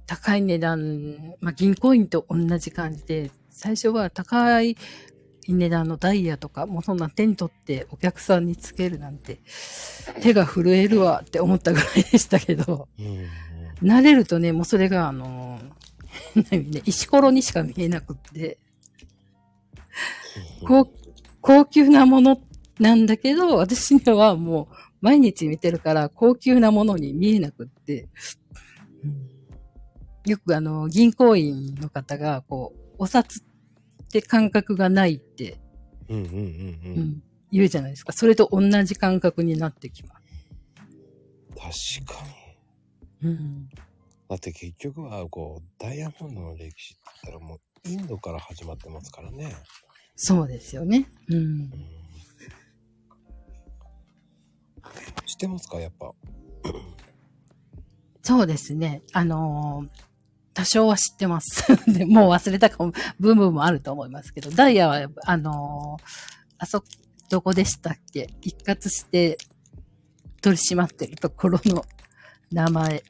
[0.08, 4.76] 高い値段、まあ、銀行員と同じ感じで、最初は高い
[5.46, 9.38] 値段のダイヤとか、もうそんな手に取ってお客さんにつけるなんて、
[10.22, 12.88] 手が震えるわって思ったぐらいでしたけど、
[13.82, 15.60] 慣れるとね、もうそれがあの、
[16.34, 18.58] 変な意味で石ころにしか見えなくって、
[20.66, 20.88] こう
[21.42, 22.40] 高級なもの
[22.80, 28.08] なんだけど、私にはもう毎日見てるから高級なものに見えなくって、
[30.30, 33.42] よくあの、銀行員の方が、こう、お札っ
[34.10, 35.60] て感覚がないって、
[36.08, 37.00] うんうんうんううん。
[37.00, 38.12] ん、言うじゃないですか。
[38.12, 40.14] それと同じ感覚になってきま
[41.58, 42.04] す。
[42.04, 42.24] 確か
[43.22, 43.30] に。
[43.30, 43.68] うん、
[44.28, 49.54] だって結局は、こう、ダイヤモンドの歴史って言ったらもう、インドから始まってますからね。
[50.16, 51.08] そうですよね。
[51.28, 51.40] うんう。
[51.40, 51.70] ん。
[55.26, 55.78] 知ってますか？
[55.78, 56.12] やっぱ。
[58.22, 59.02] そうですね。
[59.12, 60.07] あのー
[60.58, 61.62] 多少は知ってます。
[61.86, 66.04] でもう忘れたかも、部分もあると思いますけど、ダイヤは、あのー
[66.58, 66.82] あそ、
[67.30, 68.28] どこでしたっけ？
[68.40, 69.38] 一括して
[70.40, 71.84] 取り締まってるところの
[72.50, 73.04] 名前。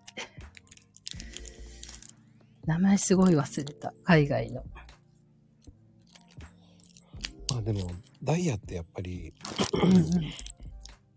[2.66, 3.94] 名前すごい忘れた。
[4.04, 4.62] 海外の。
[7.48, 7.90] まあでも、
[8.22, 9.32] ダイヤってやっぱり、
[9.72, 10.04] うんうん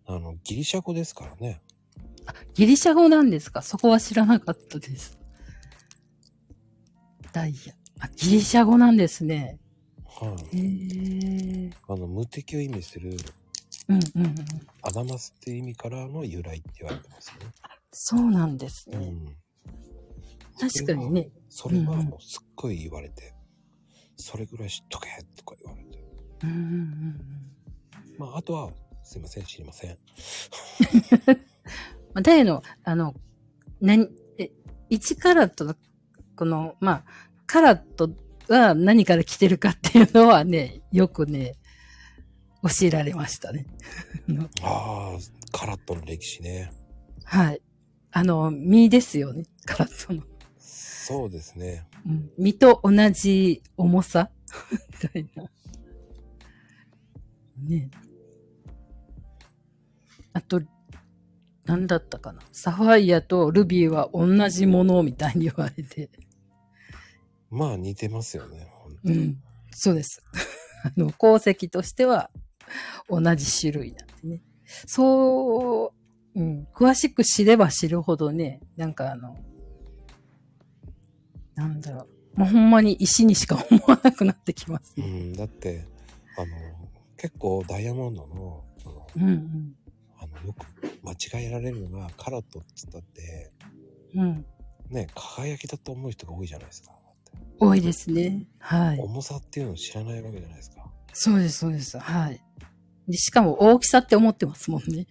[0.06, 1.62] あの、ギリシャ語ですからね。
[2.54, 3.62] ギリシャ語なんですか？
[3.62, 5.20] そこは知らなかったです。
[7.34, 7.74] ダイヤ。
[8.00, 9.60] あ、ギリシャ語なんですね。
[10.06, 10.58] はい。
[10.58, 11.70] へえ。
[11.88, 13.16] あの、無敵を意味する、
[13.88, 14.36] うんうんうん。
[14.82, 17.48] アダマスっていう意味からの由来って言われてますね。
[17.92, 18.98] そうなんですね。
[18.98, 19.36] うん。
[20.60, 21.30] 確かにね。
[21.50, 23.34] それはもうすっごい言われて、
[24.16, 26.04] それぐらい知っとけとか言われて。
[26.44, 27.52] うんうんうん
[28.18, 28.72] まあ、あとは、
[29.04, 29.98] すいません、知りません。
[32.14, 33.16] まあ、ダイヤの、あの、
[33.80, 34.52] 何、え、
[34.92, 35.76] 1カラットの、
[36.42, 37.04] この、まあ、
[37.46, 38.10] カラット
[38.50, 41.56] は何から来てるかっていうのはね、よくね、
[42.64, 43.68] 教えられましたね。
[44.28, 45.20] あのああ、
[45.52, 46.72] カラットの歴史ね。
[47.26, 47.62] はい。
[48.10, 49.44] あの、実ですよね。
[49.66, 50.24] カラットの。
[50.58, 51.86] そうですね。
[52.08, 52.32] うん。
[52.40, 54.32] 実と同じ重さ？
[55.04, 55.44] みたいな。
[57.68, 57.92] ね
[60.34, 60.60] あと、
[61.66, 62.42] なんだったかな。
[62.52, 66.10] サファイアとルビーは同じものみたいに言われて。
[67.52, 68.68] まあ似てますよね。
[69.04, 69.38] うん。
[69.72, 70.24] そうです。
[70.84, 72.32] あの、鉱石としては
[73.10, 74.42] 同じ種類なんでね。
[74.88, 75.94] そ
[76.36, 76.68] う、うん。
[76.74, 79.38] 詳しく知れば知るほどね、なんかあの、
[81.56, 82.40] なんだろう。
[82.40, 85.06] もうほんまに石にしか思わなくなってきますね。
[85.06, 85.86] うん、だって、
[86.38, 86.48] あの、
[87.18, 89.76] 結構ダイヤモンドの、その、うんうん。
[90.18, 90.66] あの、よく
[91.04, 93.52] 間違えられるのが、カラットって言ったって、
[94.16, 94.46] うん。
[94.90, 97.01] ね、輝きだと思う人が多いじゃないですか。
[97.62, 98.48] 多いですね。
[98.58, 99.00] はい。
[99.00, 100.92] 重さっていうのを知らないわけじゃないですか。
[101.14, 102.00] そうです、そうです。
[102.00, 102.44] はい。
[103.08, 105.06] で、しかも大きさって思ってますもんね。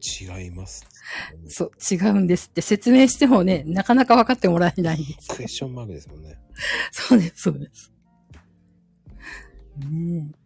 [0.00, 0.86] 違います。
[1.48, 5.34] そう、違うんですって説明してもね、なかなか分かってもらえないんです。
[5.34, 6.38] クエスチョンマークですもんね。
[6.92, 7.92] そうです、そうです。
[9.90, 10.38] ねえ。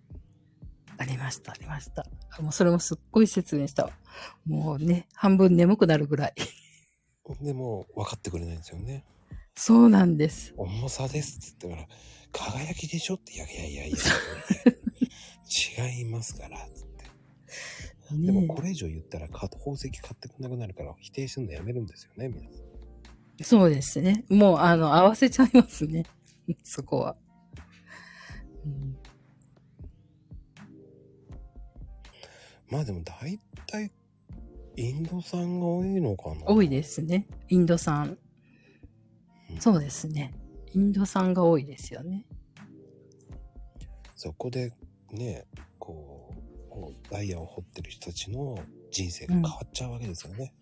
[0.97, 2.07] ありました、ありました。
[2.41, 3.91] もうそれもすっごい説明したわ。
[4.47, 6.35] もうね、半分眠くなるぐらい。
[7.43, 9.05] でも、分かってくれないんですよね。
[9.61, 10.55] そうなんです。
[10.57, 13.97] 重さですって言ったから、輝きでしょって、いやいやいやいや、
[15.99, 18.25] 違いますから、つって。
[18.25, 22.63] でもねこれ以上言ったら、か宝石買ってくんなくなるから、否定するのやめるんですよね、皆さん。
[23.41, 24.25] えそうですね。
[24.29, 26.05] もう、あの、合わせちゃいますね。
[26.63, 27.17] そこは。
[28.65, 28.97] うん
[32.71, 33.91] まあでも大体、
[34.77, 37.27] インド産が多いのかな多いですね。
[37.49, 38.19] インド産。
[39.59, 40.33] うんそうですね。
[40.73, 42.27] インド産が多いですよね。
[44.17, 44.73] そこで
[45.13, 45.47] ね、
[45.79, 48.59] こう、ダイヤを掘ってる人たちの
[48.91, 50.55] 人生が変わっちゃうわけですよね。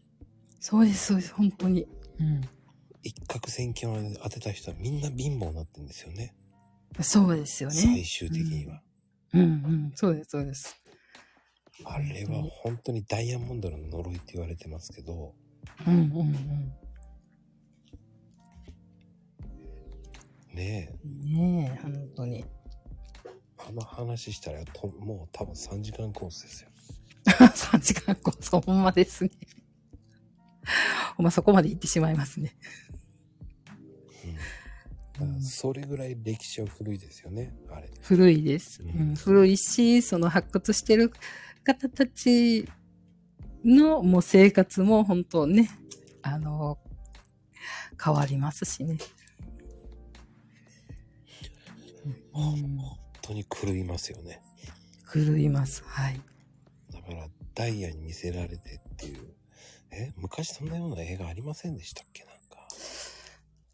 [0.61, 1.35] そうです、そうです。
[1.35, 1.87] 本当に。
[2.19, 2.41] うん。
[3.03, 6.35] 一攫千金を当てた人はみんな貧乏になってるんですよね。
[7.01, 7.77] そうですよね。
[7.77, 8.83] 最終的には。
[9.35, 9.93] うんうん。
[9.95, 10.77] そうです、そうです。
[11.85, 15.35] あれは本当にダイヤモンドの呪いって言われてますけど、
[15.87, 16.73] うんうんうん。
[20.57, 22.45] ねえ、ねえ、本当に。
[23.59, 26.71] あの話したらともう多分3時間コースですよ。
[27.27, 29.31] 3時間コース、ほんまですね。
[31.17, 32.57] ほんまそこまで行ってしまいますね。
[35.21, 35.43] うん。
[35.43, 37.91] それぐらい歴史は古いですよね、あれ。
[38.01, 38.83] 古いです。
[38.83, 41.13] ううんん、古いし、その発掘してる
[41.65, 42.67] 方たち
[43.63, 45.69] のもう生活も本当ね、
[46.23, 46.79] あの、
[48.03, 48.97] 変わりますしね。
[52.07, 54.41] うん、本当に狂いますよね。
[55.13, 55.83] 狂います。
[55.85, 56.21] はい。
[56.93, 59.35] だからダイヤに見せられてっていう。
[59.91, 62.25] え昔そんなような映画ありませんでしたっけ？
[62.25, 62.69] なんか。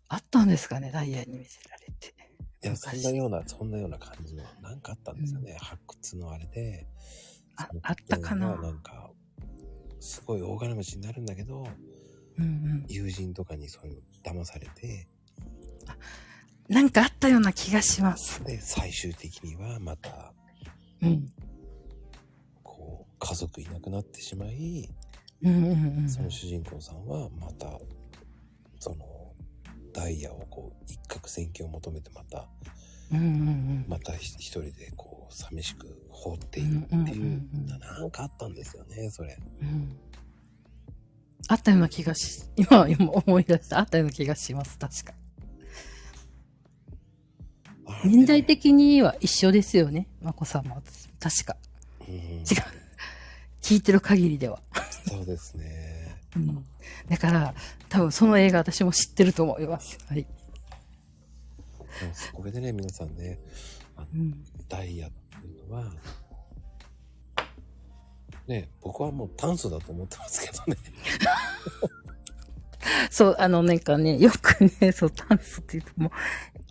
[0.09, 2.15] あったんですかね、ダイヤに見せられて。
[2.65, 5.57] いや、そんなような、そんなような感じの、なんかあったんですよね。
[5.59, 6.87] 発掘のあれで。
[7.57, 8.55] ああったかな？
[8.57, 9.11] なんか、
[10.01, 11.67] すごい大金持ちになるんだけど、
[12.39, 12.87] うんうん。
[12.89, 15.09] 友人とかにそういうの騙されて、
[16.73, 18.43] なんかあったような気がします。
[18.45, 20.33] で、最終的にはまた、
[21.03, 21.31] うん。
[22.63, 24.89] こう、家族いなくなってしまい、
[25.43, 26.09] うんうんうん。
[26.09, 27.79] その主人公さんはまた、
[28.81, 28.97] その、
[29.93, 32.49] ダイヤをこう、一攫千金を求めてまた、
[33.13, 33.85] うんうんうん。
[33.87, 39.37] また一人でこう、寂しく放っているっていう、うんうんうんうんななんかあったんですよね、それ。
[39.61, 39.99] うん
[41.49, 43.81] あったような気がし、今、今思い出した。
[43.81, 44.79] あったような気がします。
[44.79, 45.13] 確か。
[48.05, 50.07] 年代的には一緒ですよね。
[50.23, 50.83] まこさんも。
[51.21, 51.57] 確か。
[52.09, 52.45] うん、違う。
[53.61, 54.61] 聞いてる限りでは。
[55.09, 56.17] そうですね。
[56.37, 56.65] うん。
[57.09, 57.55] だから、
[57.89, 59.99] 多分その映画私も知ってると思います。
[60.09, 60.27] はい。
[62.33, 63.39] これでね、皆さんね、
[63.97, 64.45] あのうん。
[64.69, 65.11] ダイヤっ
[65.41, 65.85] ていうのは、
[68.49, 70.77] ね、僕はもう炭素だと思ってますけどね。
[73.11, 76.13] そう、あの、なんかね、よくね、そう、炭素って言うともう、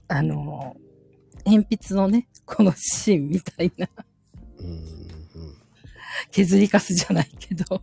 [0.07, 0.75] あの、
[1.45, 3.87] 鉛筆のね、この芯みたいな、
[4.57, 4.81] うん、うん、
[6.31, 7.81] 削りカスじゃないけど、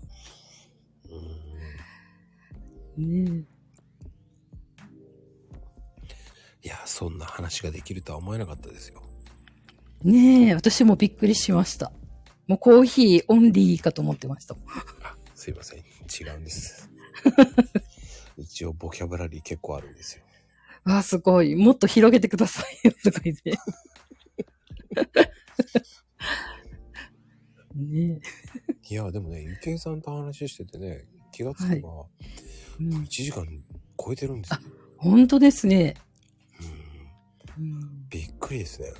[2.96, 3.24] うん。
[3.36, 3.44] ね
[6.64, 9.02] いや、そんな話ができるとは思えなかったですよ。
[10.04, 10.10] え。
[10.10, 11.92] ねえ、私もびっくりしました。
[12.46, 14.54] もうコーヒーオンリーかと思ってました。
[15.02, 15.78] あ、すいません。
[15.80, 16.90] 違うんです。
[18.36, 20.24] 一応ボキャブラリー結構あるんですよ。
[20.88, 21.54] わあ、すごい。
[21.54, 23.52] もっと広げてくださいよ、とか言って。
[27.76, 28.20] ね
[28.88, 32.06] いや、でもね、ゆけいさんと話しててね、気がつけば、
[32.80, 33.46] え、うん1時間
[34.02, 34.60] 超えてるんですよ。
[34.96, 35.94] 本当ですね、
[37.58, 38.08] うんうん。
[38.08, 38.94] びっくりですね。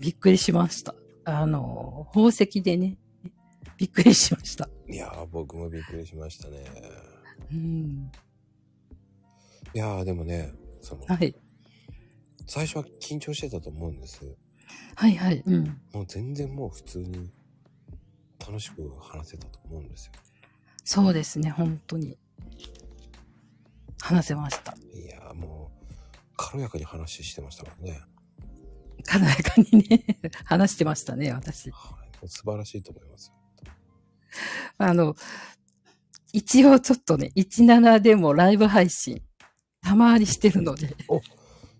[0.00, 0.96] びっくりしました。
[1.24, 2.98] あの、宝石でね、
[3.76, 4.68] びっくりしました。
[4.90, 6.64] いやー、僕もびっくりしましたね。
[7.52, 8.10] うん。
[9.72, 10.52] いやー、でもね、
[10.86, 11.34] その、はい。
[12.46, 14.20] 最初は緊張してたと思うんです。
[14.94, 15.42] はいはい。
[15.44, 15.80] うん。
[15.92, 17.28] もう全然もう普通に
[18.38, 20.12] 楽しく話せたと思うんですよ。
[20.84, 22.16] そうですね、本当に。
[24.00, 24.76] 話せました。
[24.94, 25.88] いやー、もう、
[26.36, 28.00] 軽やかに話してましたからね。
[29.04, 30.04] 軽やかにね、
[30.46, 31.72] 話してましたね、私。
[31.72, 32.28] はい。
[32.28, 33.34] 素晴らしいと思いますよ。
[34.78, 35.16] あの、
[36.32, 39.25] 一応ちょっとね、17でもライブ配信、
[39.86, 40.96] たまにしてるので、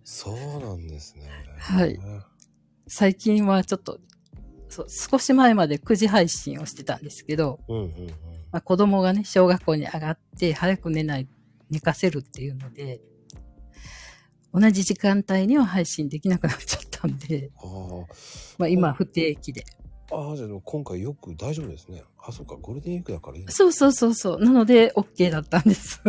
[0.05, 1.28] そうなんですね。
[1.59, 1.99] はい
[2.87, 3.99] 最近はちょっと、
[4.69, 7.91] そう少し前まで9時配信をしてたんですけど、うんうんうん。
[8.53, 11.27] まあ、子供がね、小学校に上がって早く寝ない、
[11.69, 13.01] 寝かせるっていうので、
[14.55, 18.05] 同じ時間帯には配信できなくなっちゃったんで、あー
[18.59, 19.65] まあ今不定期で。
[20.12, 22.05] あー、じゃあでも今回よく大丈夫ですね。
[22.24, 23.45] あ、そっか、ゴールデンウィークだからいい。
[23.49, 24.45] そうそうそうそう。
[24.45, 26.01] なので OK だったんです。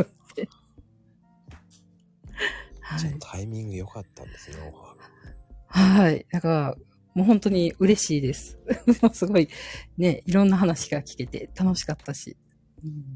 [2.93, 3.15] はじゃあい。
[3.19, 6.26] タイミング良かったんですね、オファーがはい。
[6.31, 6.76] だから、
[7.14, 8.57] もう本当に嬉しいです。
[9.01, 9.49] もうすごい、
[9.97, 12.38] ね、いろんな話が聞けて楽しかったし。
[12.84, 13.15] うん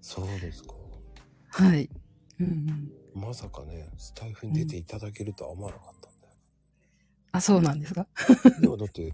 [0.00, 0.74] そうですか。
[1.48, 1.88] はい。
[2.38, 2.46] うん
[3.14, 6.32] うん、まさかね、スタイフに出ていただけるとは思わなかったんだよ。
[7.32, 8.06] あ、そうなんですか？
[8.60, 9.12] いや、だって、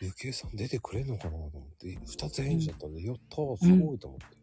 [0.00, 4.36] ゆきえさん出てくれんのかなと思って、二つ返事だったんで、やったー、すごいと思って。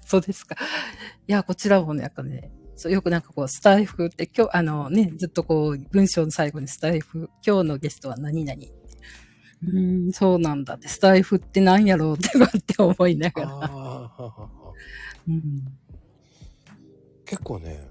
[0.06, 0.54] そうですか。
[1.26, 8.62] いや、こちらもね、なんかね、そうよくなんかこう、スタイフって、今日、あのね、ずっとこう、文章の最後にスタイフ、今日のゲストは何々。
[9.62, 12.28] うーん、そうなんだって、スタイフって何やろうって
[12.58, 13.48] って思いながら。
[13.48, 14.50] ああ、ははは。
[15.26, 15.42] うん、
[17.24, 17.88] 結構ね、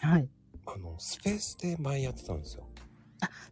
[0.00, 0.28] はい。
[0.66, 2.68] あの、スペースで前やってたんですよ。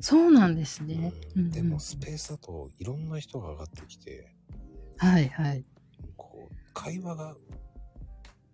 [0.01, 1.13] そうなんですね。
[1.35, 4.33] うん、でうんも、スペースだといろんな人が上がってきて、
[4.99, 5.65] はいはい。
[6.17, 7.37] こう、会話が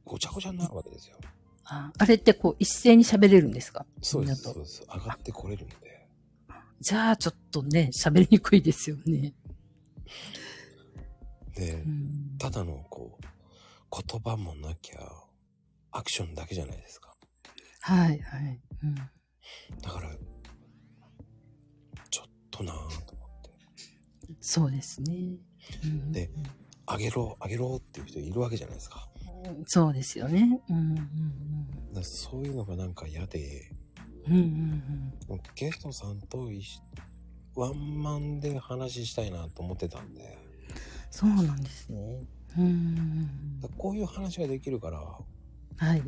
[0.05, 1.17] ごちゃごちゃになるわけですよ。
[1.65, 3.87] ああれってこう、一斉に喋れるんですか？
[4.01, 4.83] そうです、そうです。
[4.83, 5.77] 上がってこれるんで。
[6.81, 9.35] じゃあ、ちょっとね、喋りにくいですよね。
[11.55, 13.25] でう、ん、ただのこう、
[14.09, 14.99] 言葉もなきゃ、
[15.93, 17.15] アクションだけじゃないですか。
[17.83, 18.61] はいはい。
[18.83, 20.11] うん、だから、
[22.11, 22.77] ちょっとなぁ
[23.07, 23.51] と思って。
[24.41, 25.37] そうですね。
[25.85, 26.31] うんで
[26.87, 29.09] あげろ、あげろっていう人いるわけじゃないですか。
[29.67, 30.61] そうですよね。
[30.69, 31.01] うんうんだ
[31.95, 33.71] からそういうのがなんか嫌で、
[34.27, 34.35] うん。
[34.35, 34.41] うん
[35.29, 36.51] うんゲストさんと
[37.55, 40.39] ワンマンで話したいなと思ってたんで、
[41.11, 42.27] そうなんですね。
[42.59, 43.31] うんうん
[43.77, 45.89] こういう話ができるから、うん。
[45.89, 46.03] はい。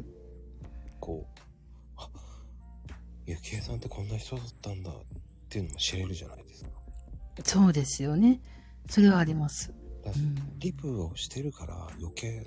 [1.01, 1.40] こう、
[1.97, 2.09] あ、
[3.27, 4.94] ゆきえさんってこんな人だったんだっ
[5.48, 6.70] ていうのも知れるじゃないですか。
[7.44, 8.40] そうですよね。
[8.89, 9.73] それはあります。
[10.59, 12.47] リプをしてるから余計、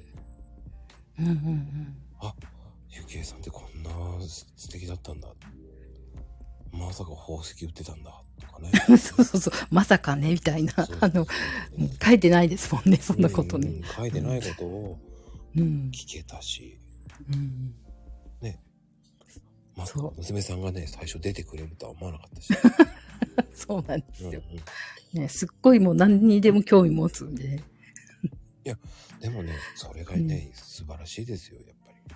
[1.20, 2.34] うんうんあ、
[2.90, 3.90] ゆきえさんってこんな
[4.28, 5.28] 素敵だったんだ。
[6.72, 8.12] まさか宝石売ってたんだ。
[8.40, 8.72] とかね。
[8.90, 8.98] うん。
[8.98, 9.54] そうそうそう。
[9.72, 10.74] まさかね、みたいな。
[10.74, 11.28] そうあの、
[11.78, 13.68] うん書いてないですもんね、そんなことね。
[13.68, 15.00] うん書いてないことを
[15.56, 15.92] うん。
[15.94, 16.78] 聞けたし、
[17.32, 17.74] うん。
[19.76, 22.54] まさか娘さんがね、最初出てくれるとは思わなかったし。
[23.54, 24.42] そうなんですうんうんよ。
[25.14, 27.62] ね、すっごいもう何にでも興味持つんで。
[29.20, 32.16] でもね、それがね、素晴らしいですよ、やっぱ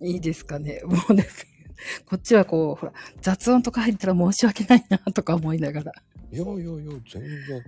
[0.00, 0.12] り。
[0.12, 0.82] いいですかね。
[0.86, 1.26] もうね、
[2.06, 5.92] こっちはこう、ほら、雑音とか入ったら申し訳ないな、とか思いながら。
[6.32, 6.72] いやいやいや、
[7.10, 7.64] 全然、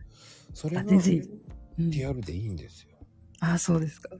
[0.54, 1.20] それあが全然いい
[1.78, 2.96] うんリアルでいいんですよ。
[3.40, 4.10] あ、そうですか。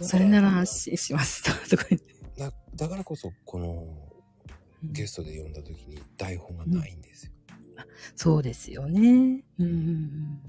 [0.00, 1.52] それなら安心しました。
[1.68, 2.14] とか言って。
[2.38, 3.86] だだからこそ、この
[4.82, 7.32] ゲストで呼んだ時に台本がないんですよ。
[8.14, 9.00] そうですよね。
[9.00, 10.40] うんうんうん。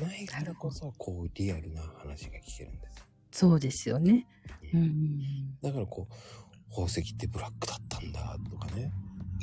[0.00, 3.06] ないからこそ、こう、リアルな話が聞けるんです。
[3.32, 4.26] そうですよね。
[4.72, 8.92] うんうんだからこう、宝石ってブラックだったんだとかね。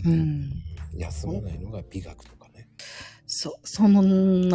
[0.06, 0.12] うん。
[0.12, 0.64] うん。
[0.98, 2.68] 休まないのが美学とかね。
[3.26, 4.02] そ、その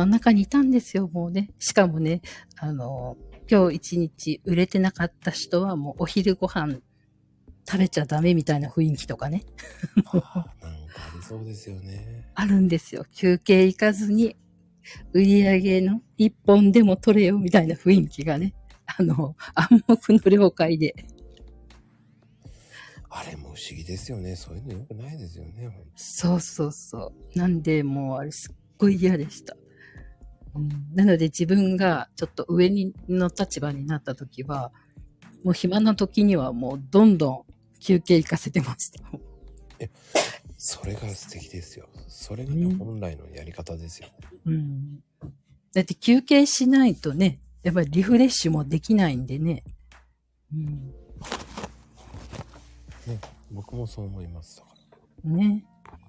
[0.07, 1.51] 中にいたんですよ、もうね。
[1.59, 2.23] しかもね、
[2.57, 3.17] あの、
[3.51, 6.81] 今日一日売れてなかった人はもうお昼ご飯
[7.67, 9.45] 食べちゃダメみたいな雰囲気とかね。
[9.97, 10.77] なんかあ
[11.15, 12.29] りそうですよね。
[12.35, 13.05] あるんですよ。
[13.15, 14.37] 休憩行かずに
[15.13, 18.55] 売り上げの一本でも取れよみたいな雰囲気がね、
[18.87, 20.95] あの、暗黙の了解で。
[23.11, 24.37] あれも不思議ですよね。
[24.37, 25.71] そういうの良くないですよね。
[25.97, 27.39] そうそうそう。
[27.39, 29.57] なんで、もうあれすっごい嫌でした。
[30.55, 34.73] うん、なので自分がちょっと上にの立場になった時は、
[35.45, 37.43] もう暇な時にはもうどんどん
[37.81, 39.01] 休憩行かせてました。
[40.57, 41.89] それが素敵ですよ。
[42.09, 44.09] それがね、うん本来のやり方ですよ。
[44.47, 45.01] うん。
[45.75, 49.63] だって休憩しないとね、やっぱりリフレッシュもできないんでね。
[50.53, 50.95] うん。
[53.07, 53.21] ね。
[53.51, 54.63] 僕もそう思います。
[55.25, 55.65] ね。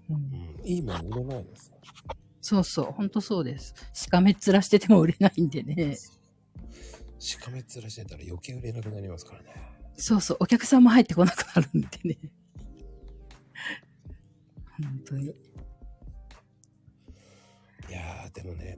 [0.09, 0.67] う、うんん。
[0.67, 1.71] いいもん売れないです。
[2.41, 3.75] そうそう、ほんとそうです。
[3.93, 5.97] しかめっ面してても売れないんでね。
[7.19, 9.49] しかめっ面してたら余計売れなくなりますからね。
[9.97, 12.17] そうそう、お客さんも入ってこなくなるんでね。
[14.81, 15.35] 本当に。
[17.89, 18.77] いやー、でもね、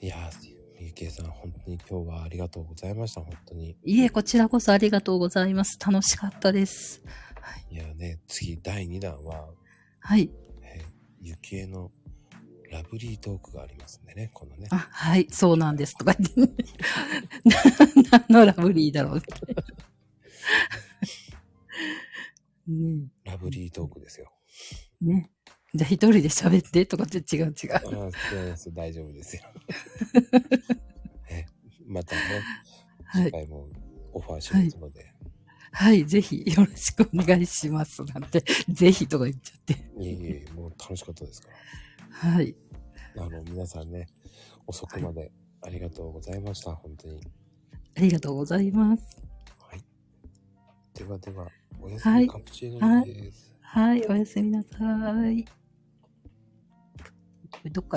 [0.00, 0.50] いやー、
[0.80, 3.20] みゆきえさん、本当に今日はありがとうございました。
[3.20, 3.76] 本当に。
[3.84, 5.78] いえ、こちらこそありがとうございます。
[5.78, 7.02] 楽しかったです。
[7.70, 9.48] いやーね、次、第2弾は、
[10.00, 10.30] はい。
[10.62, 11.90] えーゆきえの
[12.70, 14.68] ラブリートークがありますんでね、このね。
[14.70, 15.96] あ、はい、そうなんです。
[15.96, 16.48] とか言ってね。
[18.28, 19.34] 何のラブリーだろうって。
[22.68, 24.30] ねラブリートークですよ。
[25.02, 25.30] え、ね
[25.74, 27.54] じゃあ一人で喋ってとかって違う違う。
[27.54, 29.42] そうです大丈夫ですよ。
[31.30, 31.44] え
[31.86, 32.22] またね、
[33.04, 33.24] はい。
[33.26, 33.68] 次回も
[34.12, 35.12] オファーしますので、
[35.72, 38.02] はい、ぜひよろしくお願いします。
[38.04, 39.72] なんて、 ぜひとか言っちゃって。
[40.02, 41.48] い、えいえ、もう楽しかったですか
[42.10, 42.54] はい。
[43.14, 43.24] ら。
[43.24, 44.08] あの、皆さんね、
[44.66, 45.30] 遅くまで
[45.60, 46.74] ありがとうございました。
[46.74, 47.20] 本当に。
[47.96, 49.20] ありがとうございます。
[49.58, 49.84] はい。
[50.94, 51.50] ではでは、
[51.80, 53.58] おやすはいみカプチーノです。
[53.60, 55.44] はい、おやすみなさい。
[57.72, 57.96] どっか